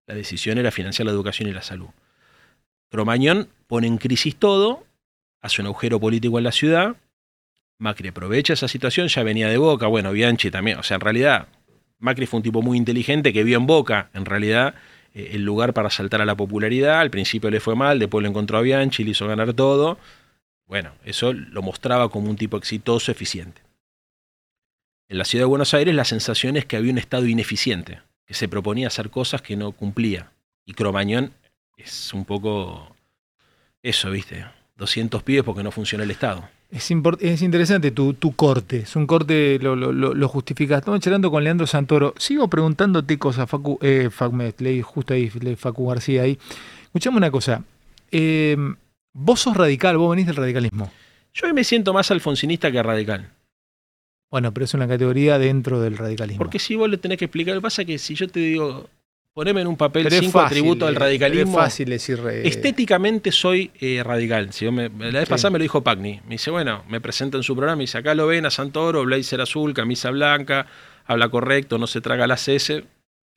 [0.07, 1.89] la decisión era financiar la educación y la salud.
[2.89, 4.83] Cromañón pone en crisis todo,
[5.43, 6.97] hace un agujero político en la ciudad.
[7.77, 11.49] Macri aprovecha esa situación, ya venía de Boca, bueno, Bianchi también, o sea, en realidad
[11.99, 14.75] Macri fue un tipo muy inteligente que vio en Boca, en realidad,
[15.15, 18.29] eh, el lugar para saltar a la popularidad, al principio le fue mal, después lo
[18.29, 19.99] encontró a Bianchi, le hizo ganar todo.
[20.67, 23.63] Bueno, eso lo mostraba como un tipo exitoso, eficiente.
[25.09, 28.35] En la ciudad de Buenos Aires la sensación es que había un Estado ineficiente, que
[28.35, 30.31] se proponía hacer cosas que no cumplía.
[30.67, 31.33] Y Cromañón
[31.79, 32.95] es un poco
[33.83, 34.45] eso, ¿viste?
[34.77, 36.49] 200 pibes porque no funciona el Estado.
[36.71, 40.81] Es, es interesante tu, tu corte, es un corte, lo, lo, lo, justificas.
[40.81, 42.15] Estamos charlando con Leandro Santoro.
[42.19, 44.11] Sigo preguntándote cosas, Facu, eh,
[44.59, 46.39] leí justo ahí, leí Facu García ahí.
[46.85, 47.65] Escuchame una cosa.
[48.11, 48.57] eh,
[49.15, 50.91] vos sos radical, vos venís del radicalismo.
[51.33, 53.31] Yo hoy me siento más alfonsinista que radical.
[54.31, 56.39] Bueno, pero es una categoría dentro del radicalismo.
[56.39, 58.41] Porque si vos le tenés que explicar, lo que pasa es que si yo te
[58.41, 58.91] digo,
[59.39, 61.59] poneme en un papel Pero cinco fácil, atributos del eh, radicalismo.
[61.61, 62.21] Es fácil decir.
[62.29, 64.53] eh, Estéticamente soy eh, radical.
[64.53, 65.31] Si yo me- la vez Sí.
[65.31, 66.21] pasada me lo dijo Pagni.
[66.25, 69.05] Me dice, bueno, me presenta en su programa y dice, acá lo ven a Santoro,
[69.05, 70.67] blazer azul, camisa blanca,
[71.07, 72.83] habla correcto, no se traga las S.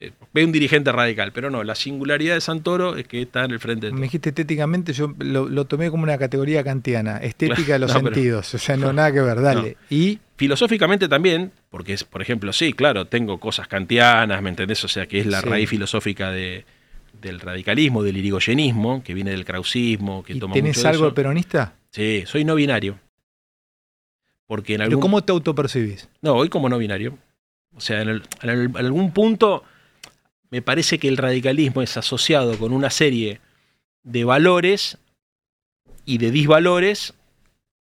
[0.03, 3.51] Eh, ve un dirigente radical, pero no, la singularidad de Santoro es que está en
[3.51, 7.73] el frente de Me dijiste estéticamente, yo lo, lo tomé como una categoría kantiana, estética
[7.73, 9.77] de los No, pero- sentidos, o sea, no nada que ver, dale.
[9.91, 14.83] Y Filosóficamente también, porque es, por ejemplo, sí, claro, tengo cosas kantianas, ¿me entendés?
[14.83, 15.47] O sea, que es la Sí.
[15.47, 16.65] raíz filosófica de,
[17.21, 21.03] del radicalismo, del irigoyenismo, que viene del krausismo, que ¿y toma ¿tenés mucho de algo
[21.03, 21.13] de eso.
[21.15, 21.75] peronista?
[21.91, 22.97] Sí, soy no binario.
[24.47, 26.09] Porque en ¿Pero cómo te autopercibís?
[26.21, 27.17] No, hoy como no binario.
[27.75, 29.63] O sea, en, el- en el- en algún punto
[30.51, 33.39] me parece que el radicalismo es asociado con una serie
[34.03, 34.97] de valores
[36.05, 37.13] y de disvalores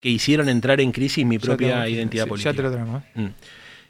[0.02, 2.52] que hicieron entrar en crisis mi propia lo- identidad sí, política.
[2.52, 3.04] Ya te lo tenemos.
[3.16, 3.32] ¿eh?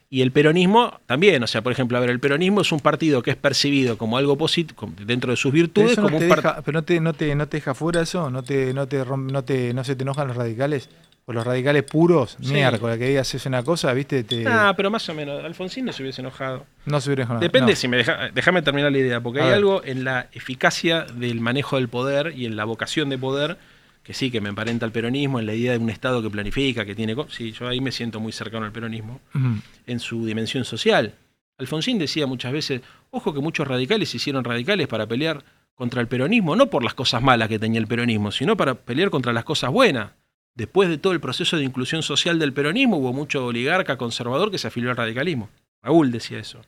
[0.09, 3.21] Y el peronismo también, o sea, por ejemplo, a ver, el peronismo es un partido
[3.21, 6.23] que es percibido como algo positivo dentro de sus Pero, virtudes, eso no como te
[6.25, 8.87] un deja, pero no te, no te, no te deja fuera eso, no te, no
[8.87, 10.87] te, no te, no se te enojan los radicales,
[11.29, 12.53] o los radicales puros, Sí.
[12.53, 15.91] miércoles, que digas es una cosa, viste, te, Ah, pero más o menos, Alfonsín no
[15.91, 16.65] se hubiese enojado.
[16.85, 17.41] no se hubiera enojado.
[17.41, 17.75] Depende No.
[17.75, 19.57] si me deja, déjame terminar la idea, porque A hay ver.
[19.57, 23.57] algo en la eficacia del manejo del poder y en la vocación de poder
[24.03, 26.85] que sí, que me emparenta al peronismo, en la idea de un Estado que planifica,
[26.85, 27.13] que tiene...
[27.27, 29.19] Sí, yo ahí me siento muy cercano al peronismo,
[29.85, 31.13] en su dimensión social.
[31.57, 32.79] Alfonsín decía muchas veces,
[33.11, 35.43] ojo que muchos radicales se hicieron radicales para pelear
[35.75, 39.09] contra el peronismo, no por las cosas malas que tenía el peronismo, sino para pelear
[39.09, 40.11] contra las cosas buenas.
[40.57, 44.57] Después de todo el proceso de inclusión social del peronismo, hubo mucho oligarca conservador que
[44.57, 45.49] se afilió al radicalismo.
[45.83, 46.61] Raúl decía eso.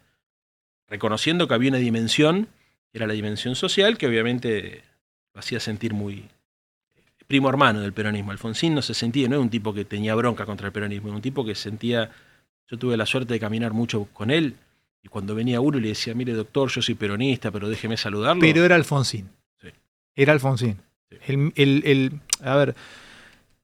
[0.87, 2.47] Reconociendo que había una dimensión,
[2.91, 4.83] que era la dimensión social, que obviamente
[5.33, 6.25] lo hacía sentir muy
[7.27, 8.31] primo hermano del peronismo.
[8.31, 11.15] Alfonsín no se sentía, no era un tipo que tenía bronca contra el peronismo, era
[11.15, 12.09] un tipo que sentía,
[12.67, 14.55] yo tuve la suerte de caminar mucho con él,
[15.03, 18.41] y cuando venía uno y le decía, mire doctor, yo soy peronista, pero déjeme saludarlo.
[18.41, 19.29] Pero era Alfonsín.
[19.61, 19.69] Sí.
[20.15, 20.77] Era Alfonsín.
[21.09, 21.17] Sí.
[21.27, 22.75] El, el- el- a ver,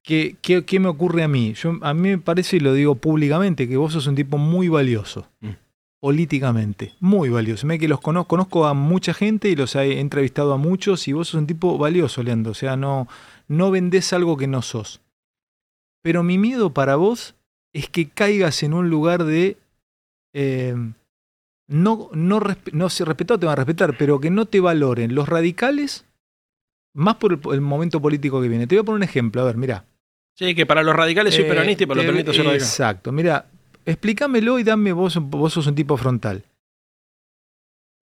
[0.05, 1.53] ¿qué, qué, qué me ocurre a mí?
[1.53, 4.69] Yo, a mí me parece, y lo digo públicamente, que vos sos un tipo muy
[4.69, 5.27] valioso.
[5.41, 5.49] Mm.
[5.99, 7.65] Políticamente, muy valioso.
[7.65, 11.13] Me que los conozco, conozco a mucha gente y los he entrevistado a muchos y
[11.13, 12.51] vos sos un tipo valioso, Leandro.
[12.51, 13.07] O sea, no,
[13.47, 15.01] no vendés algo que no sos.
[16.03, 17.33] Pero mi miedo para vos
[17.73, 19.57] es que caigas en un lugar de
[20.33, 20.75] eh,
[21.67, 22.39] no, no,
[22.71, 26.05] no se respetado te van a respetar, pero que no te valoren los radicales,
[26.93, 28.67] más por el, el momento político que viene.
[28.67, 29.85] Te voy a poner un ejemplo, a ver, mira.
[30.35, 32.67] Sí, que para los radicales soy Eh, peronista y para los peronistas soy radical.
[32.67, 33.45] Exacto, mira,
[33.85, 36.43] explícamelo y dame vos, vos sos un tipo frontal.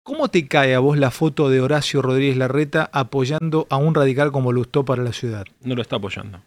[0.03, 4.31] ¿Cómo te cae a vos la foto de Horacio Rodríguez Larreta apoyando a un radical
[4.31, 5.45] como Lustó para la ciudad?
[5.61, 6.41] No lo está apoyando.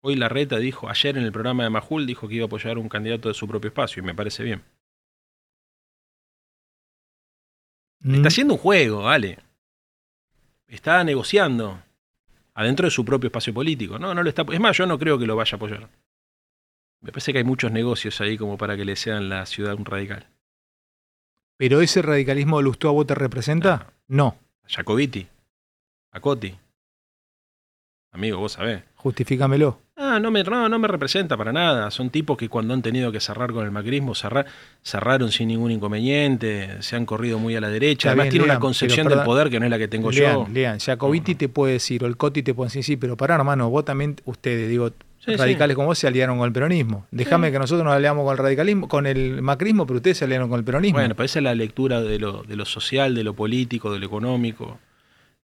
[0.00, 2.80] Hoy Larreta dijo, ayer en el programa de Majul, dijo que iba a apoyar a
[2.80, 4.62] un candidato de su propio espacio, y me parece bien.
[8.04, 9.38] Está haciendo un juego, vale.
[10.68, 11.82] Está negociando
[12.58, 14.00] adentro de su propio espacio político.
[14.00, 14.44] No, no lo está.
[14.52, 15.88] Es más, yo no creo que lo vaya a apoyar.
[17.00, 19.84] Me parece que hay muchos negocios ahí como para que le sean la ciudad un
[19.84, 20.26] radical.
[21.56, 23.92] ¿Pero ese radicalismo de Lustó a vos te representa?
[24.08, 24.36] No.
[24.64, 25.28] A Jacobiti,
[26.10, 26.56] a Coti.
[28.10, 28.82] Amigo, vos sabés.
[28.96, 29.80] Justifícamelo.
[30.00, 31.90] Ah, no me, no, no me representa para nada.
[31.90, 34.46] Son tipos que cuando han tenido que cerrar con el macrismo, cerrar,
[34.80, 38.08] cerraron sin ningún inconveniente, se han corrido muy a la derecha.
[38.08, 39.88] Está Además bien, tiene una concepción pero del perdón, poder que no es la que
[39.88, 40.46] tengo Lean, yo.
[40.52, 43.68] Lean, Jacobiti te puede decir, o el Coti te puede decir, sí, pero pará, hermano,
[43.70, 47.04] vos también, ustedes, digo, Sí, radicales como vos se aliaron con el peronismo.
[47.10, 50.48] Déjame que nosotros nos aliamos con el radicalismo, con el macrismo, pero ustedes se aliaron
[50.48, 51.00] con el peronismo.
[51.00, 54.78] Bueno, es la lectura de lo, de lo social, de lo político, de lo económico.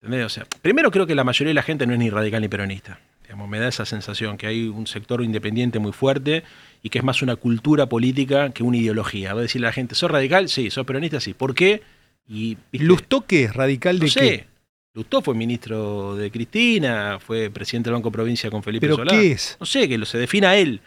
[0.01, 0.25] ¿Entendés?
[0.25, 2.49] O sea, primero creo que la mayoría de la gente no es ni radical ni
[2.49, 2.99] peronista.
[3.31, 6.43] Digamos, me da esa sensación que hay un sector independiente muy fuerte
[6.83, 9.33] y que es más una cultura política que una ideología.
[9.33, 10.49] Va a decirle a la gente, ¿sos radical?
[10.49, 11.21] Sí, ¿sos peronista?
[11.21, 11.33] Sí.
[11.33, 11.81] ¿Por qué?
[12.27, 12.85] Y, ¿viste?
[12.85, 13.47] ¿Lustó qué?
[13.47, 14.19] ¿Radical de no sé.
[14.19, 14.47] qué?
[14.93, 19.13] Lustó fue ministro de Cristina, fue presidente del Banco Provincia con Felipe ¿Pero Solá.
[19.13, 19.55] qué es?
[19.61, 20.81] No sé, que lo se defina él.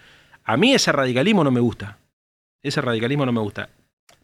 [0.44, 1.96] A mí ese radicalismo no me gusta.
[2.62, 3.70] Ese radicalismo no me gusta.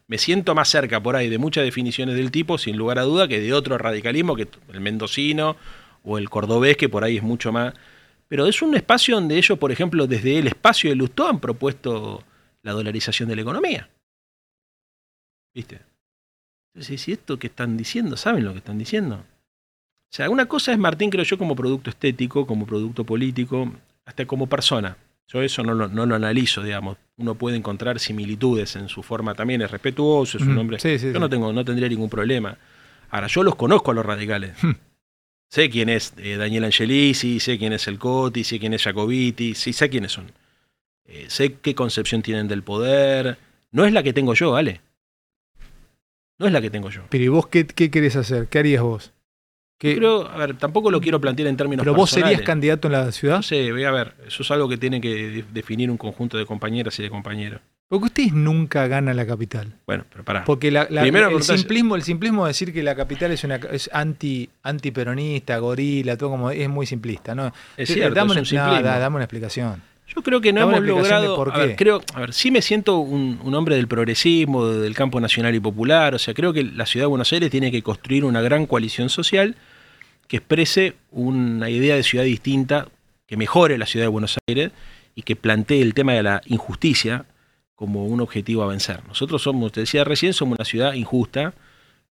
[0.05, 3.27] Me siento más cerca por ahí de muchas definiciones del tipo, sin lugar a duda,
[3.27, 5.57] que de otro radicalismo, que el mendocino
[6.03, 7.73] o el cordobés, que por ahí es mucho más.
[8.31, 12.23] Pero es un espacio donde ellos, por ejemplo, desde el espacio de Lustó han propuesto
[12.63, 13.89] la dolarización de la economía.
[15.53, 15.81] ¿Viste?
[16.73, 19.15] Entonces, si esto que están diciendo, ¿saben lo que están diciendo?
[19.15, 23.69] O sea, una cosa es Martín, creo yo, como producto estético, como producto político,
[24.05, 24.95] hasta como persona.
[25.27, 26.95] Yo eso no lo, no lo analizo, digamos.
[27.17, 30.79] Uno puede encontrar similitudes en su forma también, es respetuoso, es un hombre.
[30.79, 31.19] sí, sí, yo sí.
[31.19, 32.57] no tengo, no tendría ningún problema.
[33.09, 34.55] Ahora, yo los conozco a los radicales.
[35.51, 39.53] Sé quién es eh, Daniel Angelisi, sé quién es el Coti, sé quién es Jacobiti,
[39.53, 40.31] sí, sé quiénes son.
[41.05, 43.37] Eh, sé qué concepción tienen del poder.
[43.71, 44.79] No es la que tengo yo, ¿vale?
[46.39, 47.01] No es la que tengo yo.
[47.09, 48.47] Pero ¿y vos qué, qué querés hacer?
[48.47, 49.11] ¿Qué harías vos?
[49.77, 52.47] ¿Qué- Yo creo, a ver, tampoco lo quiero plantear en términos ¿Pero vos serías personales.
[52.47, 53.35] candidato en la ciudad?
[53.37, 54.15] No sé, voy a ver.
[54.25, 57.59] Eso es algo que tiene que de- definir un conjunto de compañeras y de compañeros.
[57.91, 59.73] Porque ustedes nunca ganan la capital.
[59.85, 60.45] Bueno, pero pará.
[60.45, 63.55] Porque la- la- Primero el, simplismo, el simplismo de decir que la capital es una
[63.57, 67.51] es anti antiperonista, gorila, todo como es muy simplista, ¿no?
[67.75, 69.81] Es cierto, dame, es una, un dame una explicación.
[70.07, 71.35] Yo creo que no Dame hemos logrado.
[71.35, 71.75] por a ver, qué.
[71.75, 75.59] creo, a ver, sí me siento un, un hombre del progresismo, del campo nacional y
[75.59, 76.15] popular.
[76.15, 79.09] O sea, creo que la ciudad de Buenos Aires tiene que construir una gran coalición
[79.09, 79.55] social
[80.27, 82.87] que exprese una idea de ciudad distinta,
[83.27, 84.71] que mejore la ciudad de Buenos Aires
[85.15, 87.25] y que plantee el tema de la injusticia
[87.81, 89.03] como un objetivo a vencer.
[89.07, 91.55] Nosotros somos, te decía recién, somos una ciudad injusta,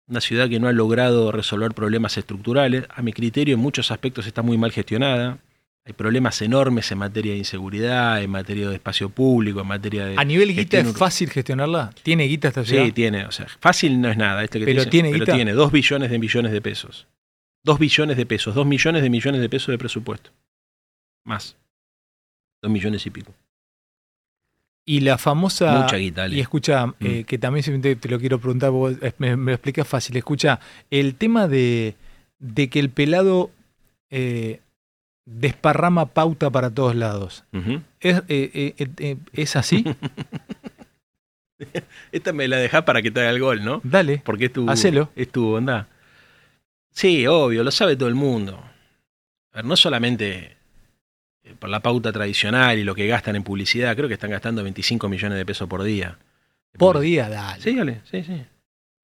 [0.08, 2.84] una ciudad que no ha logrado resolver problemas estructurales.
[2.92, 5.38] A mi criterio, en muchos aspectos está muy mal gestionada.
[5.84, 10.16] Hay problemas enormes en materia de inseguridad, en materia de espacio público, en materia de...
[10.18, 11.92] A nivel guita es fácil gestionarla.
[12.02, 12.84] ¿Tiene guita esta ciudad?
[12.84, 14.42] Sí, tiene, o sea, fácil no es nada.
[14.42, 15.36] Este que te Pero dicen, tiene pero guita.
[15.36, 17.06] tiene dos billones de millones de pesos.
[17.62, 20.32] Dos billones de pesos, dos millones de millones de pesos de presupuesto.
[21.24, 21.56] Más.
[22.60, 23.32] Dos millones y pico.
[24.84, 26.26] Y la famosa Mucha guita.
[26.28, 26.94] Y escucha, Mm.
[27.00, 30.16] eh, que también simplemente te lo quiero preguntar, vos, eh, me, me lo explicas fácil.
[30.16, 30.58] Escucha,
[30.90, 31.94] el tema de,
[32.40, 33.50] de que el pelado
[34.10, 34.60] eh,
[35.24, 37.44] desparrama pauta para todos lados.
[38.00, 39.84] ¿Es, eh, ¿es así?
[42.10, 43.80] Esta me la dejás para que te haga el gol, ¿no?
[43.84, 44.20] Dale.
[44.24, 45.10] Porque es tu, Hacelo.
[45.14, 45.86] es tu bondad.
[46.90, 48.62] Sí, obvio, lo sabe todo el mundo.
[49.52, 50.56] A ver, no solamente
[51.58, 55.08] por la pauta tradicional y lo que gastan en publicidad, creo que están gastando 25
[55.08, 56.18] millones de pesos por día.
[56.78, 57.62] Por día, dale.
[57.62, 58.42] Sí, dale, sí, sí.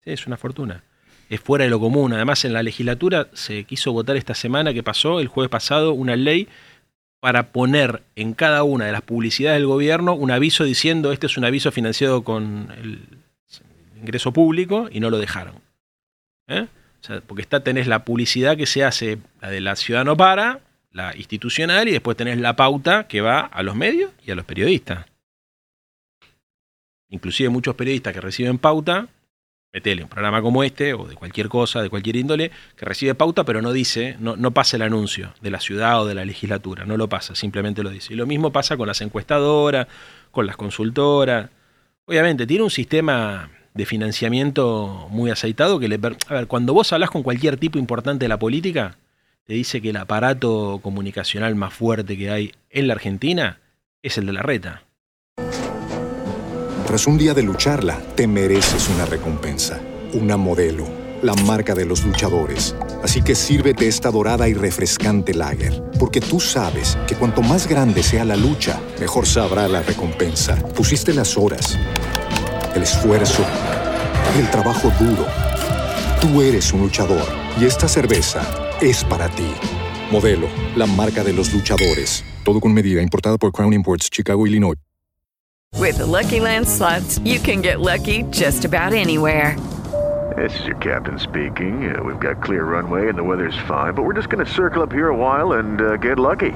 [0.05, 0.83] Sí, es una fortuna.
[1.29, 2.13] Es fuera de lo común.
[2.15, 6.17] Además, en la legislatura se quiso votar esta semana que pasó, el jueves pasado, una
[6.17, 6.49] ley
[7.21, 11.37] para poner en cada una de las publicidades del gobierno un aviso diciendo este es
[11.37, 13.01] un aviso financiado con el
[14.01, 15.55] ingreso público y no lo dejaron.
[16.47, 16.67] ¿Eh?
[17.01, 20.61] O sea, porque está, tenés la publicidad que se hace, la de la Ciudadano Para,
[20.91, 24.45] la institucional, y después tenés la pauta que va a los medios y a los
[24.45, 25.07] periodistas.
[27.11, 29.09] Inclusive muchos periodistas que reciben pauta,
[29.73, 33.45] metele un programa como este, o de cualquier cosa, de cualquier índole, que recibe pauta,
[33.45, 36.85] pero no dice, no, no pasa el anuncio de la ciudad o de la legislatura,
[36.85, 38.15] no lo pasa, simplemente lo dice.
[38.15, 39.87] Y lo mismo pasa con las encuestadoras,
[40.31, 41.51] con las consultoras.
[42.07, 46.01] Obviamente, tiene un sistema de financiamiento muy aceitado que le...
[46.29, 48.97] A ver, cuando vos hablas con cualquier tipo importante de la política,
[49.49, 53.59] te dice que el aparato comunicacional más fuerte que hay en la Argentina
[54.03, 54.83] es el de la reta.
[56.87, 59.81] Tras un día de lucharla, te mereces una recompensa,
[60.13, 60.87] una modelo,
[61.23, 62.77] la marca de los luchadores.
[63.03, 68.03] Así que sírvete esta dorada y refrescante lager, porque tú sabes que cuanto más grande
[68.03, 70.57] sea la lucha, mejor sabrá la recompensa.
[70.75, 71.79] Pusiste las horas,
[72.75, 73.47] el esfuerzo,
[74.39, 75.48] el trabajo duro.
[76.21, 77.23] Tú eres un luchador
[77.61, 78.43] y esta cerveza
[78.81, 79.55] es para ti.
[80.11, 82.25] Modelo, la marca de los luchadores.
[82.45, 84.75] Todo con medida, importada por Crown Imports, Chicago, Illinois.
[85.79, 89.57] With the Lucky Land slots, you can get lucky just about anywhere.
[90.37, 91.95] This is your captain speaking.
[91.95, 94.83] Uh, we've got clear runway and the weather's fine, but we're just going to circle
[94.83, 96.51] up here a while and uh, get lucky.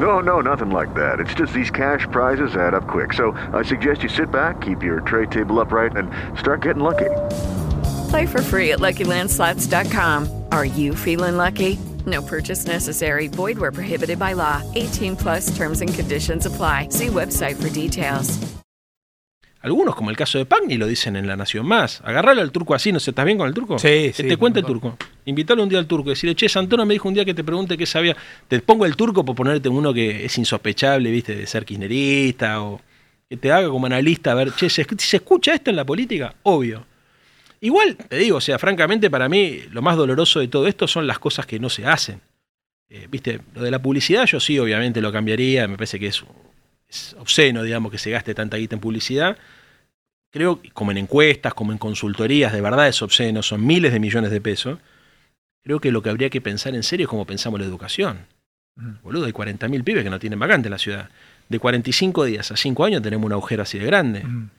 [0.00, 1.20] No, no, nothing like that.
[1.20, 3.12] It's just these cash prizes add up quick.
[3.12, 7.10] So I suggest you sit back, keep your tray table upright, and start getting lucky.
[8.14, 10.28] Play for free at LuckyLandSlots.com.
[10.52, 11.80] Are you feeling lucky?
[12.06, 13.26] No purchase necessary.
[13.26, 14.62] Void where prohibited by law.
[14.76, 16.90] 18 plus terms and conditions apply.
[16.90, 18.38] See website for details.
[19.62, 22.02] Algunos, como el caso de Pagni, lo dicen en La Nación Más.
[22.04, 23.80] Agarralo al turco así, ¿no se estás bien con el turco?
[23.80, 24.96] Sí, Que sí, te cuente el turco.
[25.24, 26.10] Invítalo un día al turco.
[26.10, 28.16] Decirle, che, Santoro me dijo un día que te pregunte qué sabía.
[28.46, 32.80] Te pongo el turco por ponerte uno que es insospechable, viste, de ser kirchnerista o
[33.28, 36.32] que te haga como analista a ver, che, ¿se, se escucha esto en la política?
[36.44, 36.93] Obvio.
[37.64, 41.06] Igual, te digo, o sea, francamente, para mí, lo más doloroso de todo esto son
[41.06, 42.20] las cosas que no se hacen.
[42.90, 45.66] Eh, Viste, lo de la publicidad, yo sí, obviamente lo cambiaría.
[45.66, 46.22] Me parece que es,
[46.86, 49.38] es obsceno, digamos, que se gaste tanta guita en publicidad.
[50.30, 53.98] Creo, que como en encuestas, como en consultorías, de verdad es obsceno, son miles de
[53.98, 54.78] millones de pesos.
[55.62, 58.26] Creo que lo que habría que pensar en serio es cómo pensamos la educación.
[59.02, 61.08] Boludo, hay 40.000 pibes que no tienen vacante en la ciudad.
[61.48, 64.22] De 45 días a 5 años tenemos un agujero así de grande.
[64.22, 64.50] Mm.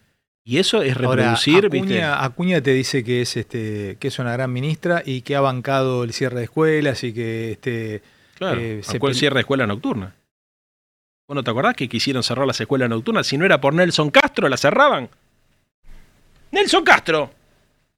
[0.47, 1.77] Y eso es Ahora, reproducir, ¿viste?
[2.03, 5.41] Acuña, Acuña te dice que es este que es una gran ministra y que ha
[5.41, 8.03] bancado el cierre de escuelas y que este
[8.35, 10.13] Claro, eh, ¿a se cuál pele- cierre de escuela nocturna?
[11.27, 13.25] ¿Vos no te acordás que quisieron cerrar las escuelas nocturnas?
[13.25, 15.09] Si no era por Nelson Castro, la cerraban.
[16.51, 17.31] Nelson Castro,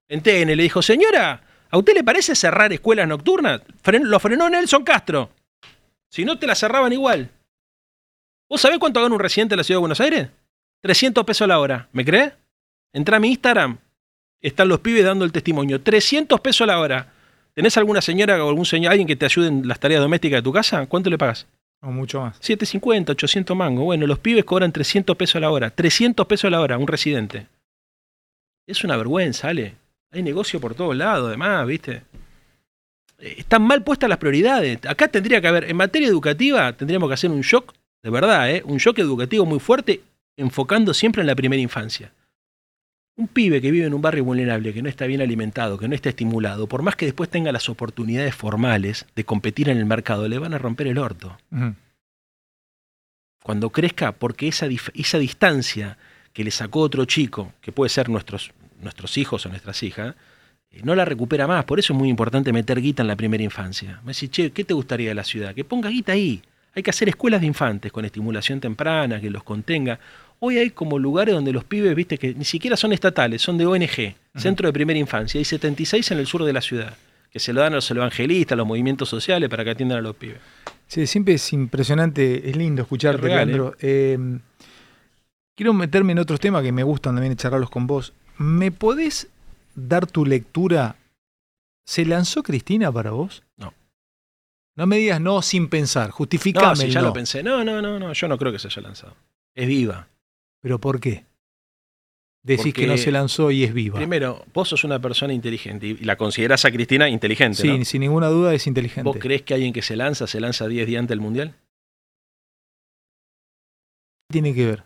[0.08, 3.62] en TN, le dijo, señora, ¿a usted le parece cerrar escuelas nocturnas?
[3.84, 5.32] Fren- lo frenó Nelson Castro.
[6.10, 7.30] Si no, te la cerraban igual.
[8.50, 10.30] ¿Vos sabés cuánto gana un residente de la ciudad de Buenos Aires?
[10.82, 11.90] 300 pesos a la hora.
[11.92, 12.34] ¿Me crees?
[12.94, 13.78] Entra a mi Instagram.
[14.42, 15.82] Están los pibes dando el testimonio.
[15.82, 17.14] 300 pesos a la hora.
[17.54, 20.44] ¿Tenés alguna señora o algún señor, alguien que te ayude en las tareas domésticas de
[20.44, 20.86] tu casa?
[20.86, 21.48] ¿Cuánto le pagas?
[21.82, 22.38] o mucho más.
[22.40, 23.86] 750, 800 mangos.
[23.86, 25.70] Bueno, los pibes cobran 300 pesos a la hora.
[25.70, 27.48] 300 pesos a la hora, un residente.
[28.66, 29.76] Es una vergüenza, Ale.
[30.12, 32.04] Hay negocio por todos lados, además, ¿viste?
[33.20, 34.80] Eh, Están mal puestas las prioridades.
[34.86, 38.64] Acá tendría que haber, en materia educativa, tendríamos que hacer un shock, de verdad, ¿eh?
[38.66, 40.02] un shock educativo muy fuerte,
[40.38, 42.14] enfocando siempre en la primera infancia.
[43.16, 45.96] Un pibe que vive en un barrio vulnerable, que no está bien alimentado, que no
[45.96, 50.28] está estimulado, por más que después tenga las oportunidades formales de competir en el mercado,
[50.28, 51.36] le van a romper el orto
[53.48, 55.98] cuando crezca, porque esa, esa distancia
[56.34, 60.16] que le sacó otro chico, que puede ser nuestros, nuestros hijos o nuestras hijas,
[60.70, 61.64] eh, no la recupera más.
[61.64, 64.02] Por eso es muy importante meter guita en la primera infancia.
[64.04, 65.56] Me decís, che, ¿qué te gustaría de la ciudad?
[65.56, 66.42] Que ponga guita ahí.
[66.76, 69.98] Hay que hacer escuelas de infantes con estimulación temprana, que los contenga.
[70.40, 73.66] Hoy hay como lugares donde los pibes, viste, que ni siquiera son estatales, son de
[73.66, 75.40] ONG, Centro de Primera Infancia.
[75.40, 76.96] Hay 76 en el sur de la ciudad,
[77.32, 80.02] que se lo dan a los evangelistas, a los movimientos sociales para que atiendan a
[80.02, 80.38] los pibes.
[80.88, 83.76] Sí, siempre es impresionante, es lindo escucharte, Es real, Leandro.
[83.80, 84.40] Eh,
[85.56, 88.14] quiero meterme en otros temas que me gustan también charlarlos con vos.
[88.38, 89.28] ¿Me podés
[89.76, 90.96] dar tu lectura?
[91.86, 93.44] ¿Se lanzó Cristina para vos?
[93.58, 93.74] No.
[94.76, 97.42] No me digas no sin pensar, justificame No, si el ya lo pensé.
[97.42, 99.16] No, no, no, no, yo no creo que se haya lanzado.
[99.56, 100.08] Es viva.
[100.62, 101.26] ¿Pero por qué?
[102.44, 103.98] Decís que no se lanzó y es viva.
[103.98, 107.62] Primero, vos sos una persona inteligente y la considerás a Cristina inteligente.
[107.62, 107.84] sí, ¿no?
[107.86, 109.04] sin ninguna duda es inteligente.
[109.04, 111.56] ¿Vos creés que alguien que se lanza se lanza 10 días antes del Mundial?
[114.30, 114.84] ¿Qué tiene que ver?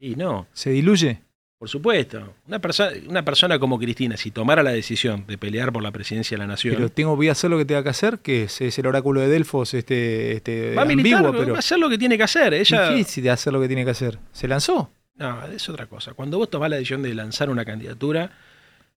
[0.00, 1.20] Y no, ¿Se diluye?
[1.56, 2.34] por supuesto.
[2.46, 6.34] Una, perso- una persona como Cristina, si tomara la decisión de pelear por la presidencia
[6.36, 8.60] de la nación, Pero tengo, voy a hacer lo que tenga que hacer, que es,
[8.60, 11.78] es el oráculo de Delfos, este, este va a militar, ambiguo, pero va a hacer
[11.78, 12.52] lo que tiene que hacer.
[12.52, 14.18] Ella, difícil de hacer lo que tiene que hacer.
[14.32, 14.90] ¿Se lanzó?
[15.14, 16.14] No, es otra cosa.
[16.14, 18.30] Cuando vos tomás la decisión de lanzar una candidatura,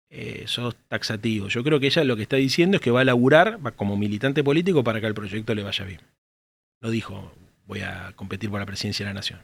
[0.10, 1.48] eh, sos taxativo.
[1.48, 3.98] Yo creo que ella lo que está diciendo es que va a laburar va como
[3.98, 6.02] militante político para que al proyecto le vaya bien.
[6.82, 7.34] No dijo,
[7.66, 9.40] voy a competir por la presidencia de la nación.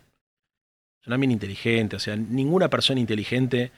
[1.01, 3.71] Es una mina inteligente, o sea, ninguna persona inteligente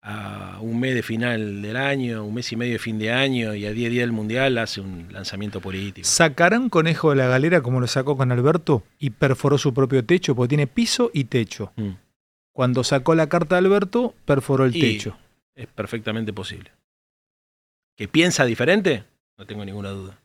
[0.00, 3.54] a un mes de final del año, un mes y medio de fin de año
[3.54, 6.08] y a 10 días del mundial hace un lanzamiento político.
[6.08, 10.04] ¿Sacará un conejo de la galera como lo sacó con Alberto y perforó su propio
[10.04, 10.34] techo?
[10.34, 11.72] Porque tiene piso y techo.
[11.76, 11.90] Mm.
[12.52, 15.16] Cuando sacó la carta de Alberto, perforó el Y techo.
[15.54, 16.70] Es perfectamente posible.
[17.96, 19.04] ¿Que piensa diferente?
[19.38, 20.18] No tengo ninguna duda.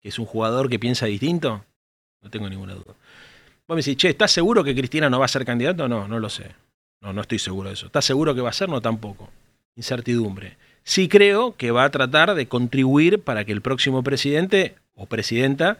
[0.00, 1.64] ¿Que es un jugador que piensa distinto?
[2.20, 2.94] No tengo ninguna duda.
[3.66, 5.88] Vos me decís, che, ¿estás seguro que Cristina no va a ser candidato?
[5.88, 6.54] No, no lo sé.
[7.00, 7.86] No, no estoy seguro de eso.
[7.86, 8.68] ¿Estás seguro que va a ser?
[8.68, 9.30] No, tampoco.
[9.76, 10.56] Incertidumbre.
[10.82, 15.78] Sí creo que va a tratar de contribuir para que el próximo presidente o presidenta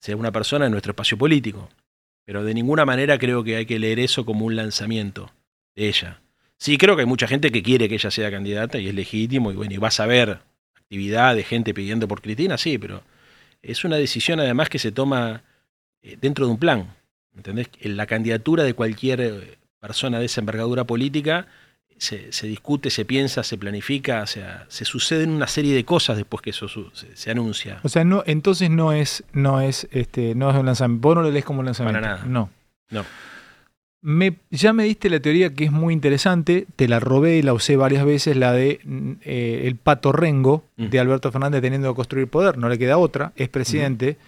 [0.00, 1.68] sea una persona de nuestro espacio político.
[2.26, 5.32] Pero de ninguna manera creo que hay que leer eso como un lanzamiento
[5.74, 6.20] de ella.
[6.58, 9.52] Sí, creo que hay mucha gente que quiere que ella sea candidata y es legítimo
[9.52, 10.40] y bueno, y vas a ver
[10.74, 13.02] actividad de gente pidiendo por Cristina, sí, pero
[13.62, 15.44] es una decisión además que se toma
[16.02, 16.94] eh, dentro de un plan.
[17.34, 17.68] ¿Entendés?
[17.80, 21.46] En La candidatura de cualquier eh, persona de esa envergadura política
[21.98, 26.16] se, se discute, se piensa, se planifica, o sea, se suceden una serie de cosas
[26.16, 27.80] después que eso su- se, se anuncia.
[27.82, 31.08] O sea, no, entonces no es, no es, este, no es un lanzamiento.
[31.08, 32.00] Vos no lo lees como un lanzamiento.
[32.00, 32.26] Para nada.
[32.26, 32.50] No.
[32.90, 33.04] No.
[34.02, 37.54] Me, ya me diste la teoría que es muy interesante, te la robé y la
[37.54, 40.86] usé varias veces, la de mm, eh, el pato rengo Mm.
[40.90, 44.18] de Alberto Fernández teniendo que construir poder, no le queda otra, es presidente,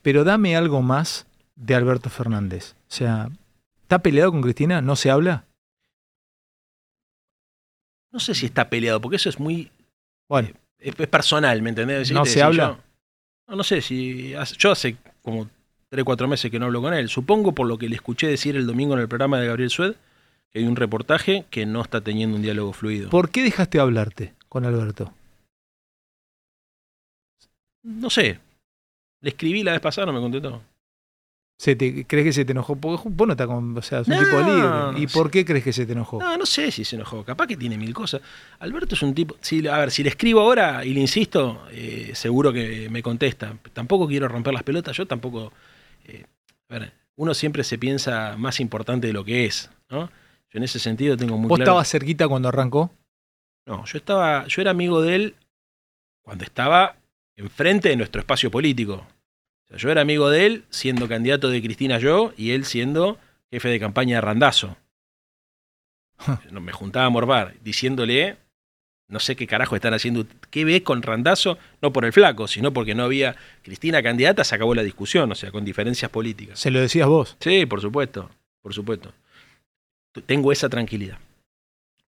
[0.00, 1.26] pero dame algo más
[1.56, 2.74] de Alberto Fernández.
[2.88, 3.28] O sea,
[3.82, 4.80] ¿está peleado con Cristina?
[4.80, 5.44] ¿No se habla?
[8.12, 9.70] No sé si está peleado, porque eso es muy
[10.28, 12.10] Bueno, es, es personal, ¿me entendés?
[12.12, 12.68] No se habla.
[12.68, 12.78] Yo,
[13.48, 14.34] no, no sé si.
[14.58, 15.48] Yo hace como
[15.88, 17.08] 3, 4 meses que no hablo con él.
[17.08, 19.94] Supongo por lo que le escuché decir el domingo en el programa de Gabriel Sued,
[20.50, 23.10] que hay un reportaje que no está teniendo un diálogo fluido.
[23.10, 25.12] ¿por qué dejaste de hablarte con Alberto?
[27.82, 28.38] No sé.
[29.20, 30.62] Le escribí la vez pasada, no me contestó.
[31.58, 32.74] ¿Se te, ¿Crees que se te enojó?
[32.74, 35.00] Porque vos no estás con, o sea, es un No, tipo libre.
[35.02, 36.18] ¿Y por qué crees que se te enojó?
[36.18, 37.24] No, no sé si se enojó.
[37.24, 38.20] Capaz que tiene mil cosas.
[38.58, 39.36] Alberto es un tipo.
[39.40, 43.56] Si, a ver, si le escribo ahora y le insisto, eh, seguro que me contesta.
[43.72, 44.96] Tampoco quiero romper las pelotas.
[44.96, 45.52] Yo tampoco.
[46.06, 46.24] eh,
[46.68, 50.06] a ver, uno siempre se piensa más importante de lo que es, ¿no?
[50.50, 51.70] Yo en ese sentido tengo muy ¿Vos claro.
[51.70, 52.90] estabas cerquita cuando arrancó?
[53.66, 54.46] No, yo estaba.
[54.48, 55.34] Yo era amigo de él
[56.22, 56.96] cuando estaba
[57.36, 59.06] enfrente de nuestro espacio político.
[59.76, 63.18] Yo era amigo de él siendo candidato de Cristina yo y él siendo
[63.50, 64.76] jefe de campaña de Randazo.
[66.50, 68.36] Me juntaba a morbar diciéndole,
[69.08, 72.72] no sé qué carajo están haciendo, qué ves con Randazo, no por el flaco, sino
[72.72, 76.58] porque no había Cristina candidata, se acabó la discusión, o sea, con diferencias políticas.
[76.58, 77.36] Se lo decías vos.
[77.40, 78.30] Sí, por supuesto,
[78.62, 79.12] por supuesto.
[80.26, 81.18] Tengo esa tranquilidad.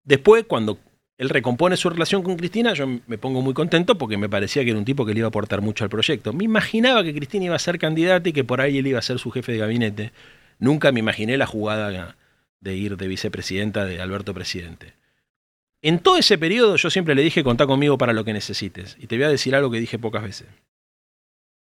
[0.05, 0.79] Después, cuando
[1.23, 4.71] él recompone su relación con Cristina, yo me pongo muy contento porque me parecía que
[4.71, 6.33] era un tipo que le iba a aportar mucho al proyecto.
[6.33, 9.03] Me imaginaba que Cristina iba a ser candidata y que por ahí él iba a
[9.03, 10.13] ser su jefe de gabinete.
[10.59, 12.17] Nunca me imaginé la jugada
[12.59, 14.95] de ir de vicepresidenta de Alberto presidente.
[15.81, 18.97] En todo ese periodo yo siempre le dije, contá conmigo para lo que necesites.
[18.99, 20.49] Y te voy a decir algo que dije pocas veces.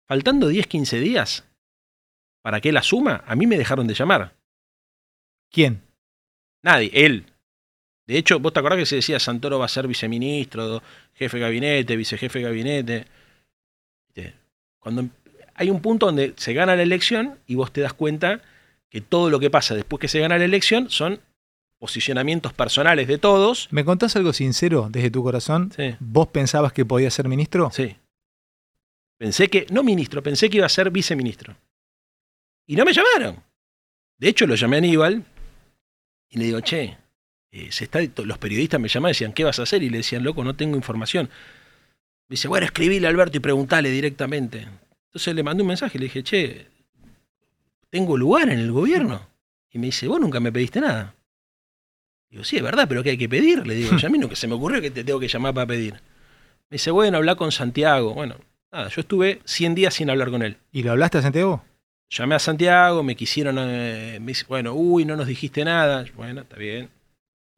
[0.06, 1.44] Faltando 10, 15 días
[2.42, 4.34] para que él asuma, a mí me dejaron de llamar.
[5.50, 5.80] ¿Quién?
[6.62, 7.24] Nadie, él.
[8.08, 10.82] De hecho, vos te acordás que se decía Santoro va a ser viceministro,
[11.14, 13.06] jefe de gabinete, vicejefe de gabinete.
[14.80, 15.10] Cuando em-
[15.54, 18.40] hay un punto donde se gana la elección y vos te das cuenta
[18.88, 21.20] que todo lo que pasa después que se gana la elección son
[21.78, 23.68] posicionamientos personales de todos.
[23.70, 25.70] ¿Me contás algo sincero desde tu corazón?
[25.76, 27.70] Sí, ¿Vos pensabas que podía ser ministro?
[27.72, 27.94] sí.
[29.18, 31.56] Pensé que, no ministro, pensé que iba a ser viceministro.
[32.68, 33.42] Y no me llamaron.
[34.16, 35.24] De hecho, lo llamé a Aníbal
[36.30, 36.96] y le digo, che,
[37.50, 39.82] eh, se está, los periodistas me llamaban y decían, ¿qué vas a hacer?
[39.82, 41.30] Y le decían, loco, no tengo información.
[42.28, 44.66] Me dice, bueno, escribile a Alberto y preguntale directamente.
[45.06, 46.66] Entonces le mandé un mensaje y le dije, che,
[47.90, 49.26] tengo lugar en el gobierno.
[49.70, 51.14] Y me dice, vos nunca me pediste nada.
[52.30, 53.66] Digo, sí, es verdad, pero ¿qué hay que pedir?
[53.66, 55.66] Le digo, ya a mí nunca se me ocurrió que te tengo que llamar para
[55.66, 55.94] pedir.
[55.94, 58.12] Me dice, bueno, habla con Santiago.
[58.12, 58.36] Bueno,
[58.70, 60.58] nada, yo estuve 100 días sin hablar con él.
[60.70, 61.64] ¿Y lo hablaste a Santiago?
[62.10, 66.04] Llamé a Santiago, me quisieron, eh, me dice, bueno, uy, no nos dijiste nada.
[66.14, 66.90] Bueno, está bien,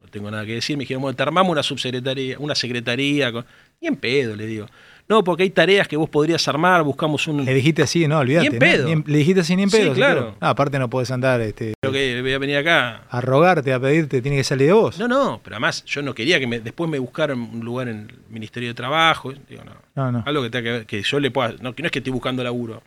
[0.00, 0.76] no tengo nada que decir.
[0.76, 3.32] Me dijeron, bueno, te armamos una subsecretaría, una secretaría.
[3.32, 3.44] Con...
[3.80, 4.66] Y en pedo, le digo.
[5.08, 7.44] No, porque hay tareas que vos podrías armar, buscamos un...
[7.44, 8.48] Le dijiste así, no, olvídate.
[8.48, 8.86] Ni en pedo.
[8.86, 9.92] Ni en- le dijiste así ni en Sí, pedo.
[9.92, 10.36] claro.
[10.38, 13.02] Ah, aparte no podés andar este, Creo que voy a venir acá.
[13.10, 15.00] a rogarte, a pedirte, tiene que salir de vos.
[15.00, 18.08] No, no, pero además yo no quería que me, después me buscaran un lugar en
[18.08, 19.32] el Ministerio de Trabajo.
[19.48, 20.22] Digo, no, No, no.
[20.26, 22.12] algo que tenga que ver, que yo le pueda, no, que no es que estoy
[22.12, 22.80] buscando laburo.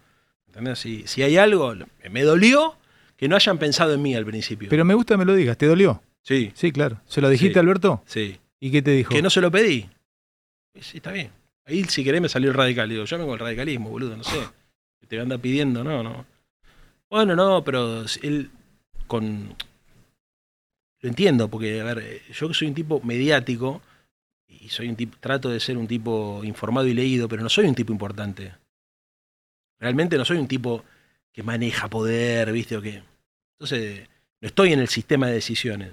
[0.47, 0.79] ¿Entendés?
[0.79, 1.75] Si, si hay algo,
[2.09, 2.77] me dolió
[3.17, 4.69] que no hayan pensado en mí al principio.
[4.69, 6.01] Pero me gusta que me lo digas, ¿te dolió?
[6.23, 6.99] Sí, Sí, claro.
[7.05, 7.59] ¿Se lo dijiste Sí.
[7.59, 8.01] Alberto?
[8.05, 8.39] sí.
[8.59, 9.09] ¿Y qué te dijo?
[9.13, 9.89] Que no se lo pedí.
[10.79, 11.29] Sí, está bien.
[11.65, 12.87] Ahí si querés me salió el radical.
[12.89, 14.39] Digo, yo vengo el radicalismo, boludo, no sé.
[15.01, 16.25] Que te anda pidiendo, no, no.
[17.09, 18.49] Bueno, no, pero él
[19.05, 19.53] con...
[21.01, 23.81] Lo entiendo, porque, a ver, yo que soy un tipo mediático
[24.47, 27.65] y soy un tipo, trato de ser un tipo informado y leído, pero no soy
[27.65, 28.53] un tipo importante.
[29.77, 30.85] Realmente no soy un tipo
[31.33, 32.77] que maneja poder, ¿viste?
[32.77, 33.03] O que...
[33.59, 34.07] Entonces,
[34.39, 35.91] no estoy en el sistema de decisiones.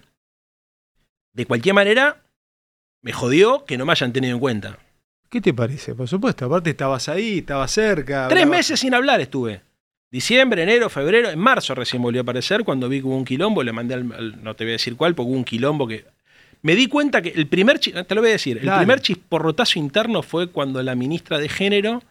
[1.32, 2.22] De cualquier manera,
[3.02, 4.78] me jodió que no me hayan tenido en cuenta.
[5.28, 5.94] ¿Qué te parece?
[5.94, 8.26] Por supuesto, aparte estabas ahí, estabas cerca.
[8.28, 9.62] Tres hablabas- meses sin hablar estuve.
[10.10, 12.64] Diciembre, enero, febrero, en marzo recién volvió a aparecer.
[12.64, 14.96] Cuando vi que hubo un quilombo, le mandé al, al- no te voy a decir
[14.96, 16.04] cuál, porque hubo un quilombo que.
[16.62, 17.78] Me di cuenta que el primer.
[17.78, 18.58] Te lo voy a decir.
[18.58, 18.78] El Dale.
[18.80, 22.02] primer chisporrotazo interno fue cuando la ministra de Género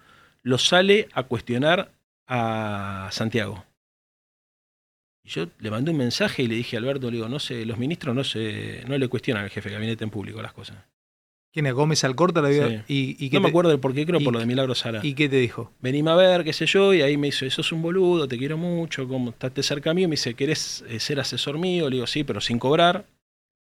[0.44, 1.92] lo sale a cuestionar
[2.26, 3.66] a Santiago.
[5.30, 7.78] Yo le mandé un mensaje y le dije a Alberto, le digo, no sé, los
[7.78, 10.78] ministros no se, no le cuestionan al jefe de gabinete en público las cosas.
[11.52, 12.42] ¿Quién es Gómez Alcorta?
[12.42, 12.84] La vida?
[12.88, 13.18] Sí.
[13.20, 15.02] ¿Y, No me te- acuerdo del por qué, creo por lo de Milagro Sara.
[15.04, 15.72] ¿Y qué te dijo?
[15.82, 18.58] venime a ver, qué sé yo, y ahí me dice, sos un boludo, te quiero
[18.58, 21.90] mucho, como estás cerca mío, me dice, ¿querés eh, ser asesor mío?
[21.90, 23.06] Le digo, sí, pero sin cobrar.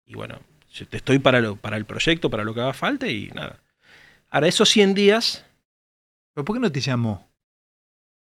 [0.05, 0.39] Y bueno,
[0.74, 3.59] Yo te estoy para, lo, para el proyecto, para lo que haga falta y nada.
[4.30, 5.45] Ahora, esos 100 días,
[6.34, 7.28] ¿Pero por qué no te llamó?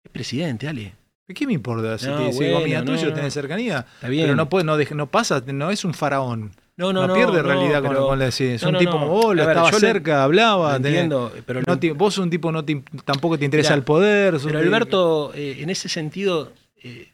[0.03, 0.93] es presidente, Ale.
[1.27, 1.97] ¿Qué me importa?
[1.97, 3.13] Si No, te bueno, amiga no, tuyo, no.
[3.13, 3.85] tenés cercanía.
[3.95, 4.25] Está bien.
[4.25, 6.51] Pero no puede, no, no pasa, no es un faraón.
[6.75, 8.55] no, No, pierde realidad con, pero- con la decisión.
[8.55, 8.99] Es no, un no, tipo no.
[8.99, 10.75] como vos, lo estaba cerca, hablaba.
[10.77, 13.75] tenés- entiendo, pero, no te- vos sos un tipo no te- tampoco te interesa Mirá,
[13.77, 14.37] el poder.
[14.43, 16.51] pero Alberto, eh, en ese sentido,
[16.83, 17.09] eh,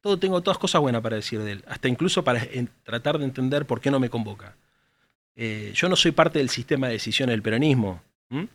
[0.00, 1.64] todo, tengo todas cosas buenas para decir de él.
[1.68, 4.56] Hasta incluso para en- tratar de entender por qué no me convoca.
[5.36, 8.02] Eh, yo no soy parte del sistema de decisiones del peronismo.
[8.30, 8.48] ¿m?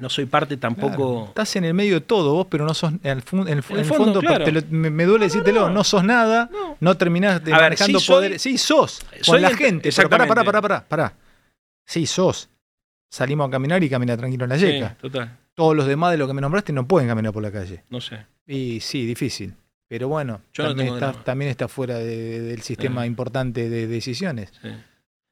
[0.00, 1.24] No soy parte Claro, tampoco...
[1.28, 2.92] estás en el medio de todo vos, pero no sos.
[2.92, 4.46] En el, fun- en el fu- En el en el fondo, fondo, claro.
[4.50, 5.84] lo- me, me duele decírtelo, no, no.
[5.84, 6.76] sos nada, No.
[6.80, 8.38] no terminás de manejando sí soy- poder.
[8.38, 9.00] Sí, sos.
[9.00, 9.90] Con soy la ent- gente.
[9.94, 11.12] Pero pará, pará, pará, pará, pará.
[11.86, 12.48] Sí, sos.
[13.10, 14.96] Salimos a caminar y camina tranquilo en la Sí, yeca.
[15.00, 17.82] total, Todos los demás de lo que me nombraste no pueden caminar por la calle.
[17.90, 18.24] no sé.
[18.46, 19.54] Y sí, difícil.
[19.88, 24.52] Pero bueno, Yo no también, está, también está fuera de- del sistema importante de decisiones.
[24.62, 24.68] sí.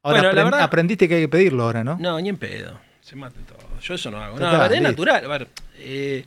[0.03, 1.97] Ahora Bueno, la aprend- verdad- aprendiste que hay que pedirlo ahora, ¿no?
[1.99, 2.79] No, ni en pedo.
[3.01, 3.57] Se mate todo.
[3.81, 4.39] Yo eso no hago.
[4.39, 5.25] No, Total, a ver, es natural.
[5.25, 5.47] A ver,
[5.77, 6.25] eh,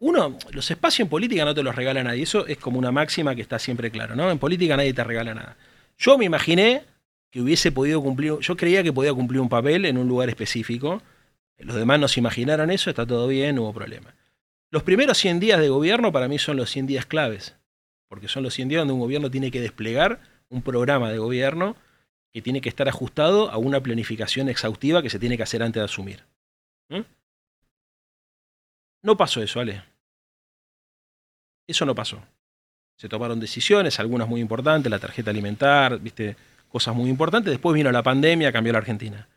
[0.00, 2.22] uno, los espacios en política no te los regala nadie.
[2.22, 4.30] Eso es como una máxima que está siempre claro, ¿no?
[4.30, 5.56] En política nadie te regala nada.
[5.98, 6.84] Yo me imaginé
[7.30, 11.02] que hubiese podido cumplir, yo creía que podía cumplir un papel en un lugar específico.
[11.58, 14.14] Los demás no se imaginaron eso, está todo bien, no hubo problema.
[14.70, 17.56] Los primeros 100 días de gobierno para mí son los 100 días claves,
[18.06, 21.76] porque son los 100 días donde un gobierno tiene que desplegar un programa de gobierno
[22.32, 25.80] que tiene que estar ajustado a una planificación exhaustiva que se tiene que hacer antes
[25.80, 26.24] de asumir.
[26.88, 27.02] ¿Mm?
[29.02, 29.82] No pasó eso, Ale.
[31.66, 32.22] Eso no pasó.
[32.96, 36.36] Se tomaron decisiones, algunas muy importantes, la tarjeta alimentar, viste,
[36.68, 37.50] cosas muy importantes.
[37.50, 39.28] Después vino la pandemia, cambió la Argentina.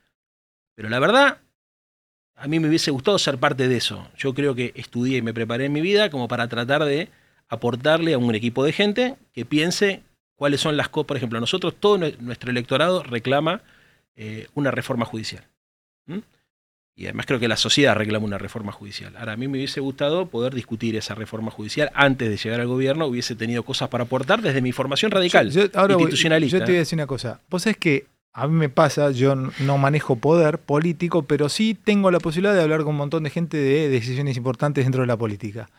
[0.75, 1.37] Pero la verdad,
[2.35, 4.07] a mí me hubiese gustado ser parte de eso.
[4.17, 7.09] Yo creo que estudié y me preparé en mi vida como para tratar de
[7.49, 10.01] aportarle a un equipo de gente que piense
[10.41, 11.05] cuáles son las cosas.
[11.05, 13.61] Por ejemplo, nosotros, todo nue- nuestro electorado reclama
[14.15, 15.43] eh, una reforma judicial.
[16.07, 16.17] ¿Mm?
[16.95, 19.15] Y además creo que la sociedad reclama una reforma judicial.
[19.17, 22.65] Ahora, a mí me hubiese gustado poder discutir esa reforma judicial antes de llegar al
[22.67, 26.57] gobierno, hubiese tenido cosas para aportar desde mi formación radical, Yo- yo- ahora voy- institucionalista.
[26.57, 27.39] yo te voy a decir una cosa.
[27.47, 32.09] Vos sabés que a mí me pasa, yo no manejo poder político, pero sí tengo
[32.09, 35.17] la posibilidad de hablar con un montón de gente de decisiones importantes dentro de la
[35.17, 35.69] política.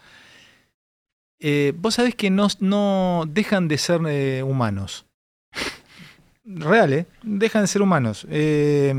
[1.45, 5.07] Eh, vos sabés que no, no dejan de ser eh, humanos.
[6.45, 7.07] Real, ¿eh?
[7.25, 8.25] Dejan de ser humanos.
[8.31, 8.95] Eh,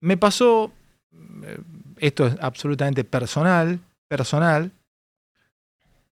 [0.00, 0.72] me pasó,
[1.98, 4.72] esto es absolutamente personal, personal,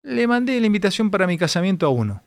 [0.02, 2.22] le mandé la invitación para mi casamiento a uno.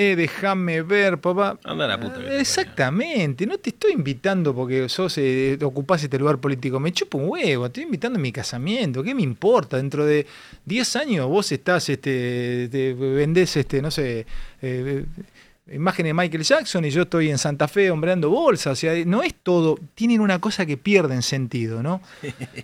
[0.00, 1.58] Eh, déjame ver, papá.
[1.64, 2.20] Anda a la puta.
[2.38, 6.78] Exactamente, no te estoy invitando porque sos, eh, ocupás este lugar político.
[6.78, 9.02] Me chupo un huevo, te estoy invitando a mi casamiento.
[9.02, 9.76] ¿Qué me importa?
[9.76, 10.24] Dentro de
[10.64, 14.24] 10 años vos estás, este, te vendés, este, no sé,
[14.62, 15.04] eh,
[15.72, 18.72] imágenes de Michael Jackson y yo estoy en Santa Fe hombreando bolsas.
[18.74, 19.78] O sea, no es todo.
[19.94, 22.00] Tienen una cosa que pierden sentido, ¿no?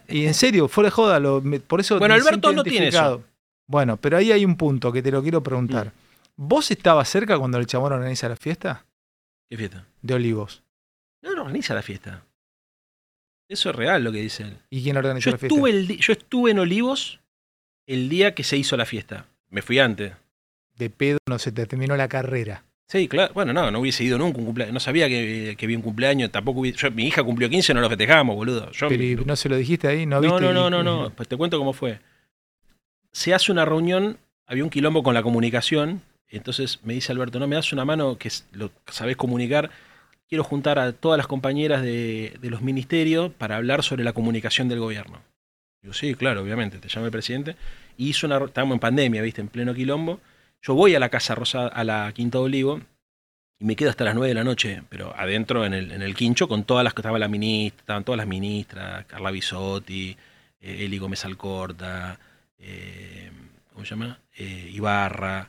[0.09, 1.99] Y en serio, fuera de joda, lo- me- por eso.
[1.99, 3.25] Bueno, Alberto no tiene eso.
[3.67, 5.87] Bueno, pero ahí hay un punto que te lo quiero preguntar.
[5.89, 6.04] Mm.
[6.37, 8.85] ¿Vos estabas cerca cuando el chabón organiza la fiesta?
[9.49, 9.87] ¿Qué fiesta?
[10.03, 10.63] De Olivos.
[11.23, 12.25] No, no organiza la fiesta.
[13.49, 14.57] Eso es real lo que dice él.
[14.71, 15.55] ¿Y quién organizó Yo la fiesta?
[15.55, 17.21] estuve, el di- yo estuve en Olivos
[17.87, 19.27] el día que se hizo la fiesta.
[19.51, 20.13] Me fui antes.
[20.77, 22.65] De pedo no se te terminó la carrera.
[22.89, 23.33] Sí, claro.
[23.33, 24.75] Bueno, no, no hubiese ido nunca un cumpleaños.
[24.75, 26.33] No sabía que, que había un cumpleaños.
[26.33, 28.71] Tampoco hubiese- yo- mi hija cumplió 15, no lo festejamos, boludo.
[28.73, 30.41] Yo, Pero ¿y no se lo dijiste ahí, no no, viste.
[30.41, 31.11] no, no, no, no.
[31.11, 32.01] Pues te cuento cómo fue.
[33.13, 36.03] Se hace una reunión, había un quilombo con la comunicación.
[36.37, 39.71] Entonces me dice Alberto, no me das una mano que lo sabés comunicar.
[40.29, 44.81] Quiero juntar a todas las compañeras de, los ministerios para hablar sobre la comunicación del
[44.81, 45.21] gobierno.
[45.83, 47.57] Digo, sí, claro, obviamente, te llama el presidente.
[47.97, 50.21] Y hizo una, estábamos en pandemia, viste, en pleno quilombo.
[50.63, 52.81] Yo voy a la Casa Rosa, a la Quinta de Olivo,
[53.59, 56.15] y me quedo hasta las 9 de la noche, pero adentro en el, en el
[56.15, 60.17] quincho con todas las que estaba la ministra, estaban todas las ministras, Carla Bisotti,
[60.61, 62.19] eh, Eli Gómez Alcorta,
[62.59, 63.31] eh,
[63.73, 64.19] ¿cómo se llama?
[64.37, 65.49] Eh, Ibarra,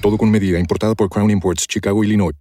[0.00, 2.34] Todo con medida, importada por Crown Imports, Chicago, Illinois.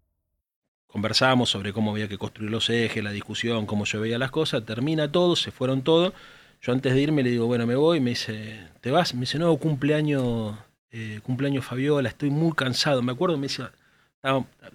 [0.87, 4.63] Conversábamos sobre cómo había que construir los ejes, la discusión, cómo yo veía las cosas,
[4.65, 6.13] termina todo, se fueron todos.
[6.61, 9.13] Yo antes de irme le digo, bueno, me voy, me dice, ¿te vas?
[9.13, 10.55] Me dice, no, cumpleaños,
[10.91, 13.01] eh, cumpleaños Fabiola, estoy muy cansado.
[13.01, 13.71] Me acuerdo, me estaba-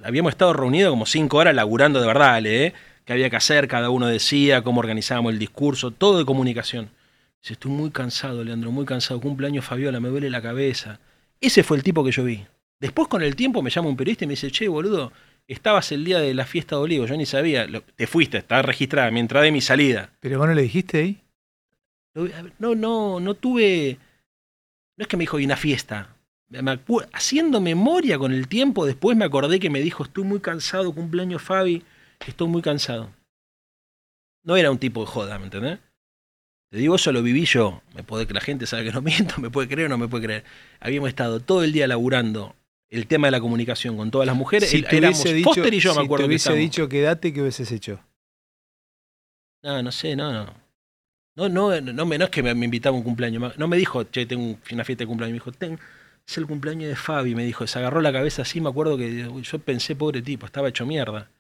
[0.04, 2.74] habíamos estado reunidos como cinco horas laburando de verdad, Ale, ¿eh?
[3.04, 6.90] que había que hacer, cada uno decía, cómo organizábamos el discurso, todo de comunicación.
[7.40, 11.00] Dice, estoy muy cansado, Leandro, muy cansado, cumpleaños Fabiola, me duele la cabeza.
[11.40, 12.44] Ese fue el tipo que yo vi.
[12.82, 15.12] Después con el tiempo me llama un periodista y me dice, che, boludo,
[15.46, 18.60] estabas el día de la fiesta de Olivo, yo ni sabía, Lo- te fuiste, estaba
[18.62, 20.10] registrada mi entrada y mi salida.
[20.18, 21.22] ¿Pero vos no le dijiste ahí?
[22.58, 23.98] No, no, no tuve.
[24.98, 26.16] No es que me dijo, y una fiesta.
[26.48, 26.80] Me
[27.12, 31.40] Haciendo memoria con el tiempo, después me acordé que me dijo, estoy muy cansado, cumpleaños
[31.40, 31.84] Fabi,
[32.26, 33.10] estoy muy cansado.
[34.42, 35.78] No era un tipo de joda, ¿me entendés?
[36.72, 37.80] Te digo, eso lo viví yo.
[37.94, 40.08] Me puede que la gente sabe que no miento, me puede creer o no me
[40.08, 40.44] puede creer.
[40.80, 42.56] Habíamos estado todo el día laburando
[42.92, 44.68] el tema de la comunicación con todas las mujeres.
[44.70, 46.62] Si te hubiese dicho, Foster y yo, si me acuerdo te que hubiese estábamos.
[46.70, 48.00] dicho quédate, ¿qué hubieses hecho?
[49.62, 50.54] No, no sé, no, no.
[51.34, 53.56] No, no, no, no es que me, me invitaba a un cumpleaños.
[53.58, 55.32] No me dijo, che, tengo un- una fiesta de cumpleaños.
[55.32, 55.78] Me dijo, ten,
[56.26, 57.34] es el cumpleaños de Fabi.
[57.34, 58.60] Me dijo, se agarró la cabeza así.
[58.60, 61.30] Me acuerdo que yo pensé, pobre tipo, estaba hecho mierda.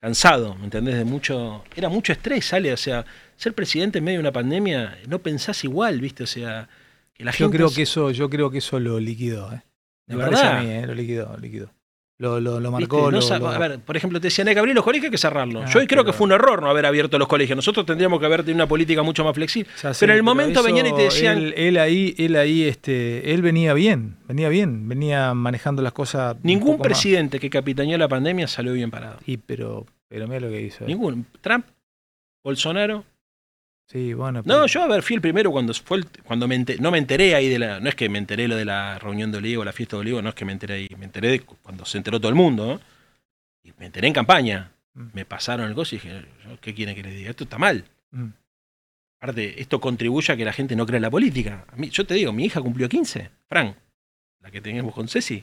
[0.00, 0.94] Cansado, ¿me entendés?
[0.96, 1.64] De mucho.
[1.74, 2.72] Era mucho estrés, sale.
[2.72, 3.04] O sea,
[3.36, 6.22] ser presidente en medio de una pandemia, no pensás igual, ¿viste?
[6.22, 6.68] O sea,
[7.12, 7.56] que la Yo gente.
[7.56, 9.62] creo que eso, yo creo que eso lo liquidó, ¿eh?
[10.16, 10.58] Me ¿De parece verdad?
[10.58, 10.86] a mí, ¿eh?
[10.86, 11.70] Lo liquidó, lo liquidó.
[12.18, 12.70] Lo, lo, lo ¿Viste?
[12.70, 15.06] marcó, No lo- lo- A ver, por ejemplo, te decían, hay que abrir los colegios,
[15.06, 15.62] hay que cerrarlos.
[15.64, 17.56] Ah, Yo creo pero- que fue un error no haber abierto los colegios.
[17.56, 19.72] Nosotros tendríamos que haber tenido una política mucho más flexible.
[19.98, 21.38] Pero en el momento venían y te decían.
[21.38, 26.36] Él, él ahí, él ahí, este, él venía bien, venía bien, venía manejando las cosas.
[26.42, 26.82] Ningún más.
[26.82, 29.16] presidente que capitaneó la pandemia salió bien parado.
[29.24, 30.84] Y pero, pero mira lo que hizo.
[30.84, 30.88] eh.
[30.88, 31.24] Ningún.
[31.40, 31.64] Trump,
[32.44, 33.04] Bolsonaro.
[33.90, 34.42] Sí, bueno.
[34.44, 36.98] No, yo a ver, fui el primero cuando fue el- cuando me ente- no me
[36.98, 39.64] enteré ahí de la, no es que me enteré lo de la reunión de Olivo,
[39.64, 41.84] la fiesta de Olivo, no es que me enteré ahí, me enteré de cu- cuando
[41.84, 42.80] se enteró todo el mundo, ¿no?
[43.64, 44.70] Y me enteré en campaña.
[44.94, 45.06] Mm.
[45.12, 46.24] Me pasaron el coso y dije,
[46.60, 47.30] ¿qué quieren que les diga?
[47.30, 47.84] Esto está mal.
[48.12, 48.28] Mm.
[49.20, 51.64] Aparte, esto contribuye a que la gente no crea en la política.
[51.68, 53.74] A mí, yo te digo, mi hija cumplió 15, Fran,
[54.40, 55.42] la que teníamos con Ceci,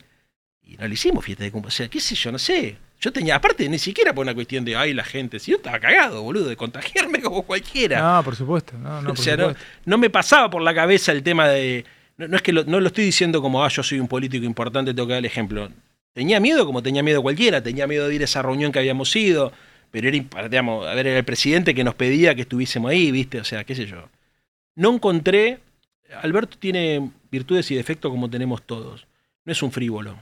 [0.62, 1.76] y no le hicimos fiesta de cumpleaños.
[1.76, 2.78] O sea, qué sé yo, no sé.
[3.00, 5.80] Yo tenía, aparte, ni siquiera por una cuestión de, ay, la gente, si yo estaba
[5.80, 8.02] cagado, boludo, de contagiarme como cualquiera.
[8.02, 8.74] No, por supuesto.
[8.78, 9.54] No, no, o sea, no,
[9.86, 11.86] no me pasaba por la cabeza el tema de.
[12.18, 14.45] No, no es que lo, no lo estoy diciendo como, ah, yo soy un político
[14.45, 15.70] importante, tengo que dar el ejemplo.
[16.14, 19.16] Tenía miedo como tenía miedo cualquiera, tenía miedo de ir a esa reunión que habíamos
[19.16, 19.54] ido,
[19.91, 23.39] pero era, digamos, a ver, era el presidente que nos pedía que estuviésemos ahí, ¿viste?
[23.39, 24.10] O sea, qué sé yo.
[24.74, 25.60] No encontré.
[26.24, 29.06] Alberto tiene virtudes y defectos como tenemos todos.
[29.45, 30.18] No es un frívolo.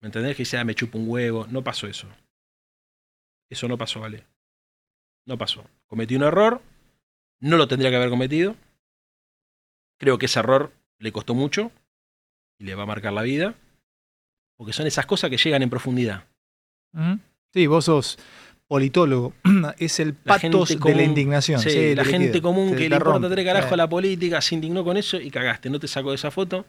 [0.00, 0.36] ¿Me entendés?
[0.36, 1.46] Que sea, me chupa un huevo.
[1.50, 2.06] No pasó eso.
[3.50, 4.24] Eso no pasó, ¿vale?
[5.26, 5.64] No pasó.
[5.86, 6.62] Cometí un error.
[7.40, 8.56] No lo tendría que haber cometido.
[9.98, 11.70] Creo que ese error le costó mucho
[12.58, 13.54] y le va a marcar la vida.
[14.56, 16.24] Porque son esas cosas que llegan en profundidad.
[17.52, 18.18] Sí, vos sos
[18.66, 19.34] politólogo.
[19.78, 21.60] es el La patos de la indignación.
[21.60, 23.74] Sí, Sí, la te gente común que le importa tres carajos Eh.
[23.74, 25.68] a la política se indignó con eso y cagaste.
[25.70, 26.64] No te saco de esa foto.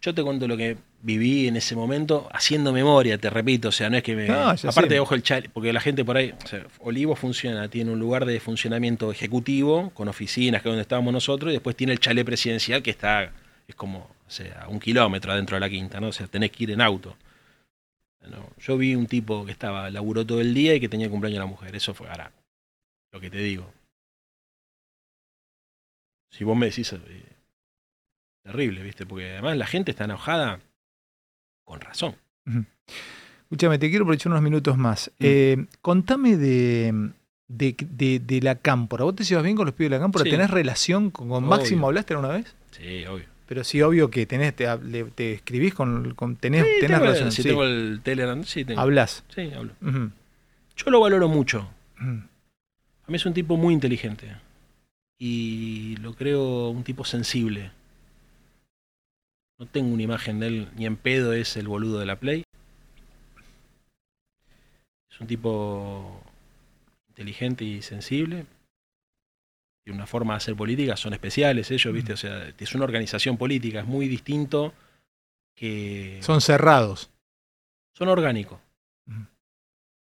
[0.00, 3.68] Yo te cuento lo que viví en ese momento haciendo memoria, te repito.
[3.68, 4.28] O sea, no es que me.
[4.28, 6.34] No, aparte, ojo, el chale, porque la gente por ahí.
[6.42, 10.82] o sea, Olivo funciona, tiene un lugar de funcionamiento ejecutivo con oficinas, que es donde
[10.82, 13.32] estábamos nosotros, y después tiene el chalet presidencial que está.
[13.66, 16.08] Es como, o sea, un kilómetro adentro de la quinta, ¿no?
[16.08, 17.16] O sea, tenés que ir en auto.
[18.28, 21.10] No, yo vi un tipo que estaba, laburó todo el día y que tenía el
[21.10, 21.74] cumpleaños de la mujer.
[21.74, 22.30] Eso fue ahora.
[23.12, 23.72] Lo que te digo.
[26.30, 26.92] Si vos me decís.
[26.92, 27.22] eh,
[28.42, 29.06] terrible, ¿viste?
[29.06, 30.60] Porque además la gente está enojada
[31.68, 32.14] con razón.
[33.42, 35.10] Escúchame, te quiero aprovechar unos minutos más.
[35.18, 35.24] Mm.
[35.24, 37.10] Eh, contame de,
[37.46, 39.04] de, de- de la cámpora.
[39.04, 40.24] ¿Vos te llevas bien con los pibes de la cámpora?
[40.24, 40.30] Sí.
[40.30, 41.44] ¿Tenés relación con.
[41.44, 41.86] Máximo?
[41.86, 42.54] ¿Hablaste alguna vez?
[42.70, 43.26] Sí, obvio.
[43.46, 47.32] Pero sí, obvio que tenés, te, escribís con, con tenés, Sí, tenés relación.
[47.32, 47.48] Si sí.
[47.48, 48.80] tengo el Telegram, sí, tengo.
[48.80, 49.24] Hablás.
[49.34, 49.72] Sí, hablo.
[50.76, 51.68] Yo lo valoro mucho.
[51.98, 54.26] A mí es un tipo muy inteligente.
[55.18, 57.72] Y lo creo un tipo sensible.
[59.58, 62.44] No tengo una imagen de él, ni en pedo es el boludo de la Play.
[65.10, 66.22] Es un tipo
[67.08, 68.46] inteligente y sensible.
[69.84, 72.12] Tiene una forma de hacer política, son especiales ellos, ¿viste?
[72.12, 74.74] O sea, es una organización política, es muy distinto
[75.56, 76.20] que...
[76.22, 77.10] Son cerrados.
[77.94, 78.60] son orgánicos.
[79.08, 79.26] Ujú.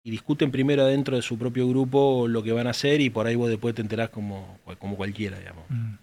[0.06, 3.26] Y discuten primero adentro de su propio grupo lo que van a hacer y por
[3.26, 5.66] ahí vos después te enterás como, como cualquiera, digamos.
[5.70, 6.03] Ujú.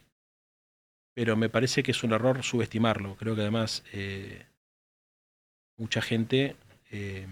[1.14, 3.16] Pero me parece que es un error subestimarlo.
[3.16, 4.46] Creo que además eh,
[5.76, 6.56] mucha gente
[6.90, 7.26] eh,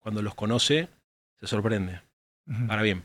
[0.00, 0.88] cuando los conoce
[1.40, 2.02] se sorprende.
[2.46, 2.66] Ujú.
[2.66, 3.04] Para bien.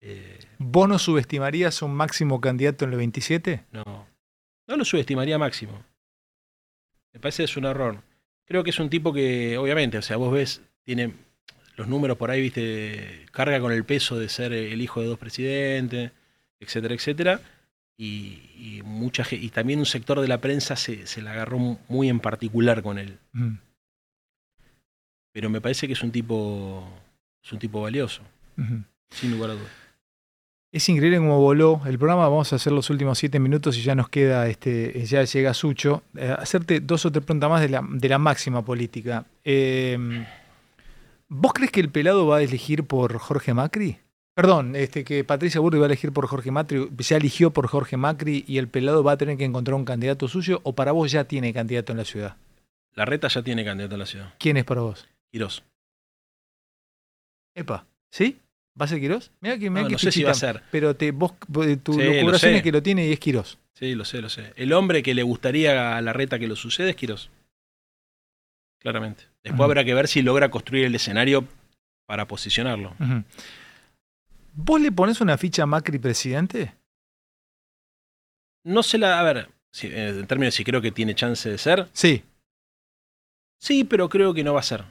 [0.00, 3.64] Eh, ¿Vos no subestimarías un máximo candidato en el 27?
[3.70, 4.06] no,
[4.66, 5.84] no lo subestimaría máximo.
[7.12, 8.02] Me parece que es un error.
[8.46, 11.14] Creo que es un tipo que, obviamente, o sea, vos ves, tiene
[11.76, 15.18] los números por ahí, viste, carga con el peso de ser el hijo de dos
[15.18, 16.12] presidentes,
[16.58, 17.40] etcétera, etcétera.
[17.98, 22.08] Y, y mucha y también un sector de la prensa se, se la agarró muy
[22.08, 23.18] en particular con él.
[23.34, 23.58] Ujú.
[25.32, 26.88] Pero me parece que es un tipo
[27.44, 28.22] es un tipo valioso,
[29.10, 29.70] sin lugar a dudas.
[30.72, 32.28] Es increíble cómo voló el programa.
[32.28, 36.02] Vamos a hacer los últimos siete minutos y ya nos queda, este, ya llega Sucho.
[36.16, 39.26] Eh, hacerte dos o tres preguntas más de la, de la máxima política.
[39.44, 40.24] Eh,
[41.28, 43.98] ¿Vos crees que el pelado va a elegir por Jorge Macri?
[44.34, 47.96] Perdón, este, que Patricia Burri va a elegir por Jorge Macri, ya eligió por Jorge
[47.98, 51.10] Macri y el pelado va a tener que encontrar un candidato suyo o para vos
[51.12, 52.36] ya tiene candidato en la ciudad.
[52.94, 54.34] La reta ya tiene candidato en la ciudad.
[54.38, 55.06] ¿Quién es para vos?
[55.30, 55.62] Quirós.
[57.54, 58.38] Epa, ¿sí?
[58.80, 59.30] ¿Va a ser Quirós?
[59.40, 60.62] Mira que, mirá No, sé si va a ser.
[60.70, 61.34] Pero te, vos,
[61.82, 62.56] tu Sí, lo lucubración sé.
[62.56, 63.58] es que lo tiene y es Quirós.
[63.74, 64.52] Sí, lo sé, lo sé.
[64.56, 67.30] El hombre que le gustaría a la reta que lo suceda es Quirós.
[68.80, 69.24] Claramente.
[69.44, 71.46] Después habrá que ver si logra construir el escenario
[72.06, 72.94] para posicionarlo.
[72.98, 73.24] Ujú.
[74.54, 76.74] ¿Vos le pones una ficha a Macri presidente?
[78.64, 79.18] No sé la.
[79.18, 81.88] A ver, si- eh, en términos de si creo que tiene chance de ser.
[81.92, 82.22] Sí,
[83.58, 84.84] Sí, pero creo que no va a ser.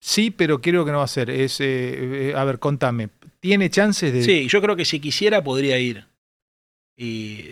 [0.00, 1.28] sí, pero creo que no va a ser.
[1.30, 3.10] Es, eh, eh, a ver, contame.
[3.38, 4.22] ¿Tiene chances de...?
[4.22, 6.06] Sí, yo creo que si quisiera podría ir.
[6.96, 7.44] Y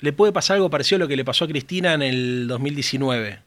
[0.00, 3.42] le puede pasar algo parecido a lo que le pasó a Cristina en el 2019.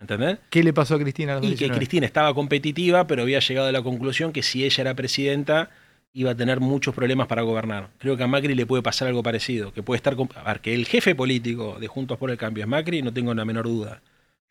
[0.00, 0.38] ¿Entendés?
[0.50, 1.78] ¿Qué le pasó a Cristina en Y que 2019?
[1.78, 5.70] Cristina estaba competitiva, pero había llegado a la conclusión que si ella era presidenta
[6.12, 7.88] iba a tener muchos problemas para gobernar.
[7.98, 10.16] Creo que a Macri le puede pasar algo parecido, que puede estar...
[10.16, 13.12] con- A ver, que el jefe político de Juntos por el Cambio es Macri, no
[13.12, 14.00] tengo la menor duda.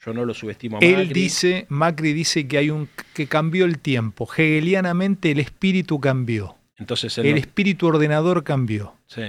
[0.05, 0.93] Yo no lo subestimo a Macri.
[0.93, 4.27] Él dice, Macri dice que hay un que cambió el tiempo.
[4.31, 6.55] Hegelianamente el espíritu cambió.
[6.77, 8.93] Entonces él El no- espíritu ordenador cambió.
[9.07, 9.21] Sí.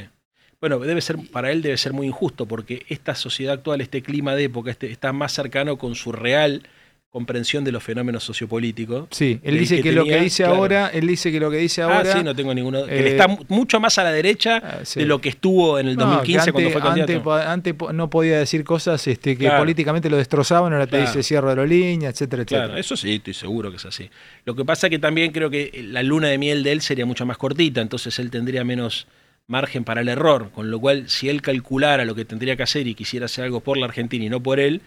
[0.60, 4.34] Bueno, debe ser, para él debe ser muy injusto porque esta sociedad actual, este clima
[4.34, 6.62] de época, este, está más cercano con su real
[7.10, 9.06] comprensión de los fenómenos sociopolíticos.
[9.10, 10.56] Sí, él dice que, lo que dice claro.
[10.58, 12.12] ahora, él dice que lo que dice Ah, ahora...
[12.12, 12.84] sí, no tengo ninguno.
[12.84, 15.00] que eh, él está mu- mucho más a la derecha ah, sí.
[15.00, 17.32] de lo que estuvo en el No, 2015 que cuando fue candidato.
[17.34, 19.60] Antes, no podía decir cosas este, que Claro.
[19.62, 22.64] políticamente lo destrozaban, ahora te dice cierre aerolínea, etcétera, etcétera.
[22.66, 24.10] Claro, eso sí, estoy seguro que es así.
[24.44, 27.24] Lo que pasa que también creo que la luna de miel de él sería mucho
[27.24, 29.06] más cortita, entonces él tendría menos
[29.46, 32.86] margen para el error, con lo cual si él calculara lo que tendría que hacer
[32.86, 34.82] y quisiera hacer algo por la Argentina y no por él,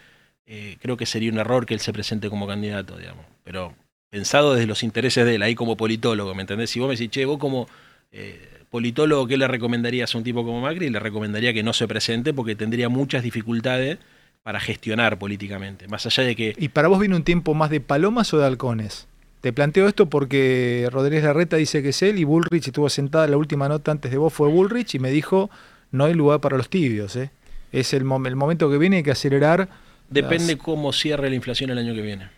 [0.46, 3.26] eh, creo que sería un error que él se presente como candidato, digamos.
[3.44, 3.76] Pero
[4.10, 6.70] pensado desde los intereses de él, ahí como politólogo, ¿me entendés?
[6.70, 7.68] Si vos me decís, che, vos como
[8.12, 10.90] eh, politólogo, ¿qué le recomendarías a un tipo como Macri?
[10.90, 14.00] Le recomendaría que no se presente porque tendría muchas dificultades
[14.44, 15.88] para gestionar políticamente.
[15.88, 18.46] Más allá de que ¿Y para vos viene un tiempo más de palomas o de
[18.46, 19.08] halcones?
[19.42, 23.38] Te planteo esto porque Rodríguez Larreta dice que es él y Bullrich estuvo sentada, la
[23.38, 25.50] última nota antes de vos fue Bullrich y me dijo,
[25.92, 27.16] no hay lugar para los tibios.
[27.16, 27.32] ¿eh?
[27.72, 29.70] Es el, mom- el momento que viene, hay que acelerar.
[30.10, 32.30] Depende las- cómo cierre la inflación el año que viene.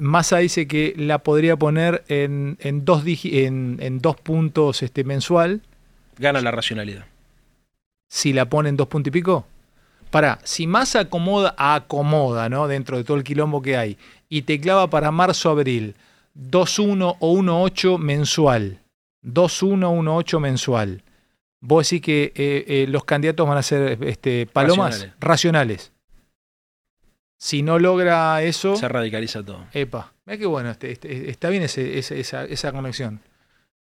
[0.00, 5.04] Massa dice que la podría poner en, en dos, digi- en, en dos puntos este,
[5.04, 5.60] mensual.
[6.18, 7.04] Gana la racionalidad.
[8.08, 9.46] si la pone en dos puntos y pico?
[10.12, 12.68] Para, si Massa acomoda, acomoda, ¿no?
[12.68, 13.96] Dentro de todo el quilombo que hay,
[14.28, 15.96] y te clava para marzo-abril
[16.38, 18.78] 2-1 o 1-8 mensual,
[19.24, 19.92] 2-1 o
[20.22, 21.02] 1-8 mensual,
[21.60, 25.14] vos decís que eh, eh, los candidatos van a ser este, palomas Racionales.
[25.20, 25.92] racionales.
[27.38, 29.64] Si no logra eso, Se radicaliza todo.
[29.72, 33.20] epa, mira qué bueno, este, este- está bien ese- ese- esa, esa conexión.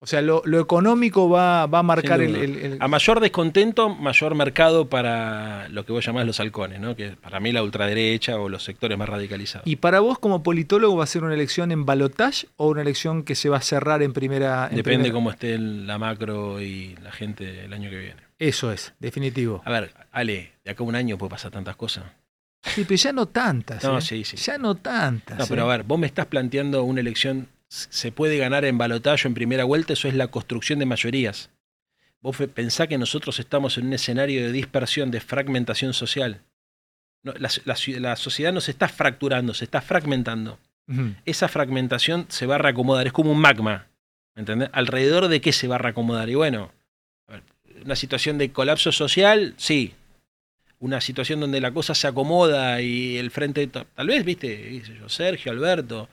[0.03, 2.43] O sea, lo, lo económico va, va a marcar el, duda.
[2.45, 6.97] el- el- A mayor descontento, mayor mercado para lo que vos llamás los halcones, ¿no?
[6.97, 9.67] Que para mí la ultraderecha o los sectores más radicalizados.
[9.69, 13.25] ¿Y para vos como politólogo va a ser una elección en balotage o una elección
[13.25, 14.69] que se va a cerrar en primera?
[14.71, 15.13] en Depende primera?
[15.13, 18.23] cómo esté la macro y la gente el año que viene.
[18.39, 19.61] Eso es, definitivo.
[19.67, 22.05] A ver, Ale, de acá a un año puede pasar tantas cosas.
[22.63, 23.85] Sí, pero ya no tantas.
[23.85, 24.01] No, ¿eh?
[24.01, 24.39] sí, sí.
[24.39, 25.39] Ya no tantas.
[25.39, 25.65] No, pero ¿eh?
[25.67, 29.65] a ver, vos me estás planteando una elección, se puede ganar en balotaje en primera
[29.65, 31.51] vuelta, eso es la construcción de mayorías.
[32.21, 36.43] Vos pensá que nosotros estamos en un escenario de dispersión, de fragmentación social.
[37.23, 40.59] No, la, la ci- la sociedad no se está fracturando, se está fragmentando.
[41.25, 43.87] Esa fragmentación se va a reacomodar, es como un magma.
[44.35, 44.69] ¿Entendés?
[44.73, 46.29] ¿Alrededor de qué se va a reacomodar?
[46.29, 46.73] Y bueno,
[47.85, 49.95] una situación de colapso social, sí.
[50.81, 55.53] Una situación donde la cosa se acomoda y el frente, ta- tal vez, viste, Sergio,
[55.53, 56.09] Alberto,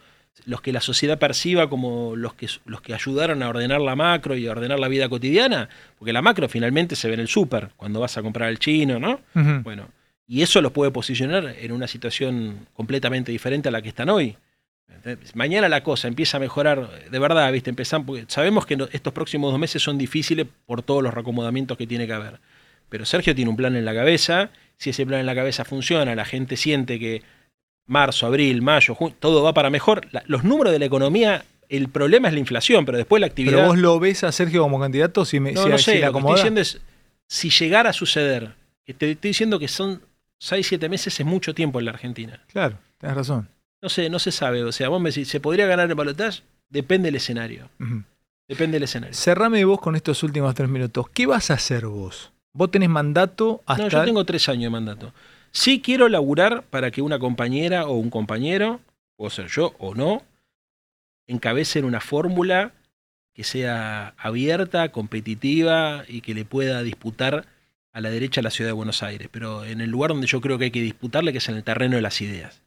[0.46, 4.36] los que la sociedad perciba como los que, los que ayudaron a ordenar la macro
[4.36, 7.70] y a ordenar la vida cotidiana, porque la macro finalmente se ve en el súper,
[7.78, 9.20] cuando vas a comprar al chino, ¿no?
[9.64, 9.90] Bueno,
[10.28, 14.38] y eso los puede posicionar en una situación completamente diferente a la que están hoy.
[14.90, 17.70] Entonces, Mañana la cosa empieza a mejorar, de verdad, ¿viste?
[17.70, 21.88] Empezamos, porque sabemos que estos próximos dos meses son difíciles por todos los reacomodamientos que
[21.88, 22.40] tiene que haber.
[22.90, 26.16] Pero Sergio tiene un plan en la cabeza, si ese plan en la cabeza funciona,
[26.16, 27.22] la gente siente que
[27.88, 30.08] marzo, abril, mayo, junio, todo va para mejor.
[30.12, 33.56] La- los números de la economía, el problema es la inflación, pero después la actividad...
[33.58, 36.12] Pero vos lo ves a Sergio como candidato si, me, No, si, no sé, lo
[36.14, 36.80] que estoy diciendo es,
[37.28, 38.54] si llegara a suceder,
[38.86, 40.02] que te estoy diciendo que son
[40.40, 42.40] 6, 7 meses es mucho tiempo en la Argentina.
[42.48, 43.50] Claro, tenés razón.
[43.82, 44.64] No sé, no se sabe.
[44.64, 46.42] O sea, vos me decís, ¿se podría ganar el balotaje?
[46.70, 47.70] Depende del escenario.
[48.48, 49.14] Depende del escenario.
[49.16, 51.06] Cerrame vos con estos últimos tres minutos.
[51.14, 52.32] ¿Qué vas a hacer vos?
[52.54, 53.84] Vos tenés mandato hasta...
[53.84, 55.14] No, yo tengo tres años de mandato.
[55.58, 58.80] Sí quiero laburar para que una compañera o un compañero,
[59.16, 60.22] puedo ser yo o no,
[61.26, 62.74] encabecen una fórmula
[63.34, 67.48] que sea abierta, competitiva y que le pueda disputar
[67.92, 69.30] a la derecha a la ciudad de Buenos Aires.
[69.32, 71.64] Pero en el lugar donde yo creo que hay que disputarle, que es en el
[71.64, 72.62] terreno de las ideas.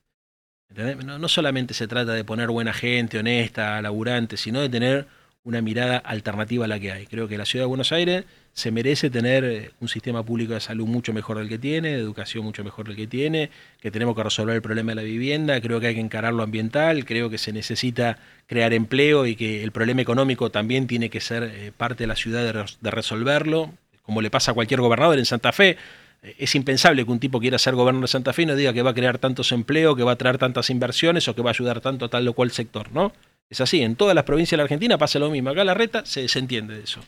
[0.75, 5.07] No, no solamente se trata de poner buena gente, honesta, laburante, sino de tener
[5.45, 7.07] una mirada alternativa a la que hay.
[7.07, 10.61] Creo que la ciudad de Buenos Aires se merece tener eh, un sistema público de
[10.61, 13.49] salud mucho mejor del que tiene, de educación mucho mejor del que tiene,
[13.81, 16.43] que tenemos que resolver el problema de la vivienda, creo que hay que encarar lo
[16.43, 21.21] ambiental, creo que se necesita crear empleo y que el problema económico también tiene que
[21.21, 23.71] ser eh, parte de la ciudad de, res- de resolverlo,
[24.03, 25.79] como le pasa a cualquier gobernador en Santa Fe.
[26.23, 28.73] Eh, Es impensable que un tipo quiera ser gobernador de Santa Fe y no diga
[28.75, 31.51] que va a crear tantos empleos, que va a traer tantas inversiones o que va
[31.51, 33.13] a ayudar tanto a tal o cual sector, ¿no?
[33.51, 35.51] Es así, en todas las provincias de la Argentina pasa lo mismo.
[35.51, 37.01] Acá la reta se desentiende de eso.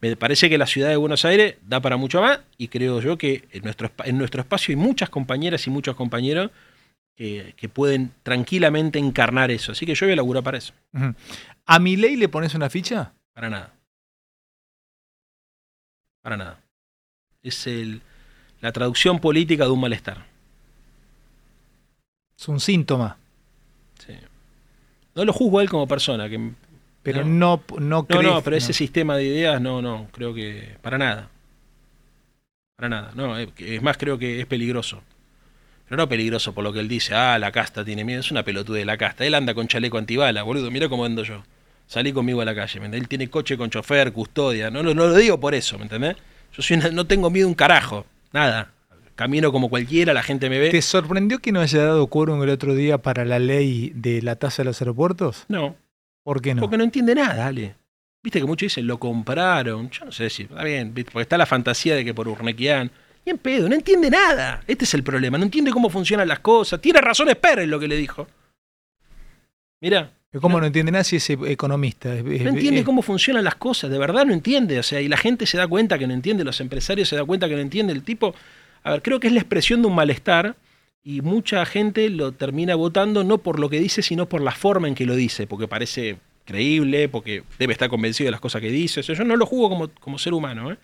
[0.00, 3.18] Me parece que la ciudad de Buenos Aires da para mucho más y creo yo
[3.18, 6.50] que en nuestro, en nuestro espacio hay muchas compañeras y muchos compañeros
[7.16, 9.72] que, que pueden tranquilamente encarnar eso.
[9.72, 10.72] Así que yo voy a laburar para eso.
[11.66, 13.12] ¿A mi ley le pones una ficha?
[13.34, 13.72] Para nada.
[16.22, 16.60] Para nada.
[17.42, 18.02] Es el,
[18.60, 20.26] la traducción política de un malestar.
[22.38, 23.16] Es un síntoma,
[24.06, 24.14] Sí.
[25.18, 26.28] No lo juzgo a él como persona.
[26.28, 26.50] Que,
[27.02, 27.60] pero No.
[27.68, 30.96] no, no, no, crees- no, pero ese sistema de ideas, no, no, creo que para
[30.98, 31.28] nada.
[32.76, 33.10] Para nada.
[33.14, 35.02] No, eh, es más, creo que es peligroso.
[35.88, 38.42] Pero no peligroso por lo que él dice, ah, la casta tiene miedo, es una
[38.44, 39.24] pelotuda de la casta.
[39.24, 41.42] Él anda con chaleco antibala, boludo, mira cómo ando yo.
[41.86, 42.94] Salí conmigo a la calle, ¿me?
[42.96, 46.16] Él tiene coche con chofer, custodia, no, lo- no lo digo por eso, ¿me entendés?
[46.54, 48.70] Yo soy una- no tengo miedo un carajo, nada.
[49.18, 50.70] Camino como cualquiera, la gente me ve.
[50.70, 54.36] ¿Te sorprendió que no haya dado quórum el otro día para la ley de la
[54.36, 55.44] tasa de los aeropuertos?
[55.48, 55.74] No,
[56.22, 56.60] ¿Por qué no?
[56.60, 57.74] Porque no entiende nada, Ale.
[58.22, 59.90] Viste que muchos dicen, lo compraron.
[59.90, 62.92] Yo no sé si, está bien, porque está la fantasía de que por Urnequian.
[63.24, 64.62] Y en pedo, no entiende nada.
[64.68, 66.80] Este es el problema, no entiende cómo funcionan las cosas.
[66.80, 68.28] Tiene razón Pérez lo que le dijo.
[69.80, 72.14] Mira, ¿Cómo no entiende nada si es economista?
[72.14, 74.78] Es- es- no entiende es- cómo funcionan las cosas, de verdad no entiende.
[74.78, 77.24] O sea, y la gente se da cuenta que no entiende, los empresarios se da
[77.24, 77.92] cuenta que no entiende.
[77.94, 78.34] El tipo,
[78.82, 80.56] a ver, creo que es la expresión de un malestar
[81.02, 84.88] y mucha gente lo termina votando no por lo que dice, sino por la forma
[84.88, 88.70] en que lo dice, porque parece creíble, porque debe estar convencido de las cosas que
[88.70, 89.00] dice.
[89.00, 90.78] O yo no lo juzgo como, como ser humano, ¿eh?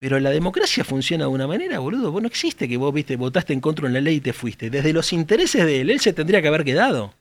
[0.00, 2.10] Pero la democracia funciona de una manera, boludo.
[2.10, 4.70] Vos no existe que vos, viste, votaste en contra de una ley y te fuiste.
[4.70, 7.12] Desde los intereses de él, él se tendría que haber quedado.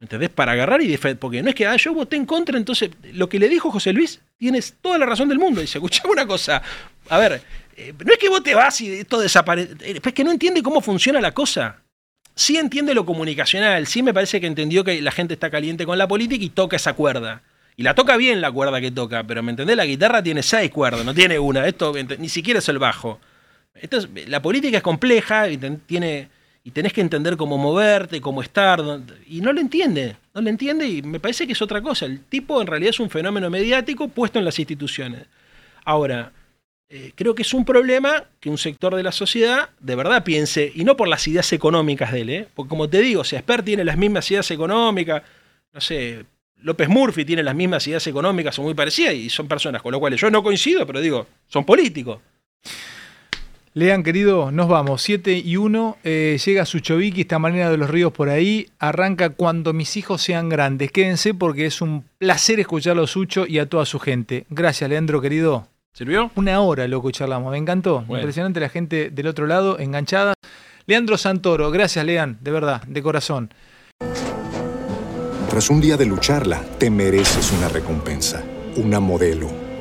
[0.00, 0.30] ¿Entendés?
[0.30, 1.18] Para agarrar y defender.
[1.18, 3.92] Porque no es que ah, yo voté en contra, entonces lo que le dijo José
[3.92, 5.60] Luis, tienes toda la razón del mundo.
[5.60, 6.62] Dice, escuchame una cosa.
[7.08, 7.42] A ver,
[7.76, 9.72] eh, no es que vos te vas y esto desaparece.
[9.82, 11.82] eh, Es que no entiende cómo funciona la cosa.
[12.36, 15.98] Sí entiende lo comunicacional, sí me parece que entendió que la gente está caliente con
[15.98, 17.42] la política y toca esa cuerda.
[17.76, 19.76] Y la toca bien la cuerda que toca, pero ¿me entendés?
[19.76, 21.66] La guitarra tiene seis cuerdas, no tiene una.
[21.66, 23.18] Esto ni siquiera es el bajo.
[23.74, 25.46] Esto es- la política es compleja
[25.86, 26.28] tiene,
[26.68, 28.84] y tenés que entender cómo moverte, cómo estar.
[29.26, 32.04] Y no lo entiende, no lo entiende y me parece que es otra cosa.
[32.04, 35.24] El tipo en realidad es un fenómeno mediático puesto en las instituciones.
[35.86, 36.30] Ahora,
[36.90, 40.70] eh, creo que es un problema que un sector de la sociedad de verdad piense,
[40.74, 42.48] y no por las ideas económicas de él, ¿eh?
[42.54, 45.22] porque como te digo, si Asper tiene las mismas ideas económicas,
[45.72, 49.80] no sé, López Murphy tiene las mismas ideas económicas, son muy parecidas y son personas
[49.80, 52.18] con las cuales yo no coincido, pero digo, son políticos.
[53.78, 55.02] Lean, querido, nos vamos.
[55.02, 55.98] 7 y 1.
[56.02, 58.66] llega Suchoviki, esta manera de los ríos por ahí.
[58.80, 60.90] Arranca cuando mis hijos sean grandes.
[60.90, 64.46] Quédense porque es un placer escucharlo a Sucho y a toda su gente.
[64.50, 65.68] Gracias, Leandro, querido.
[65.92, 66.32] ¿Sirvió?
[66.34, 67.52] Una hora, loco, charlamos.
[67.52, 68.00] Me encantó.
[68.00, 68.16] Bueno.
[68.16, 70.34] Impresionante la gente del otro lado, enganchada.
[70.86, 73.54] Leandro Santoro, gracias, Lean, de verdad, de corazón.
[75.48, 78.42] Tras un día de lucharla, te mereces una recompensa,
[78.74, 79.67] una modelo,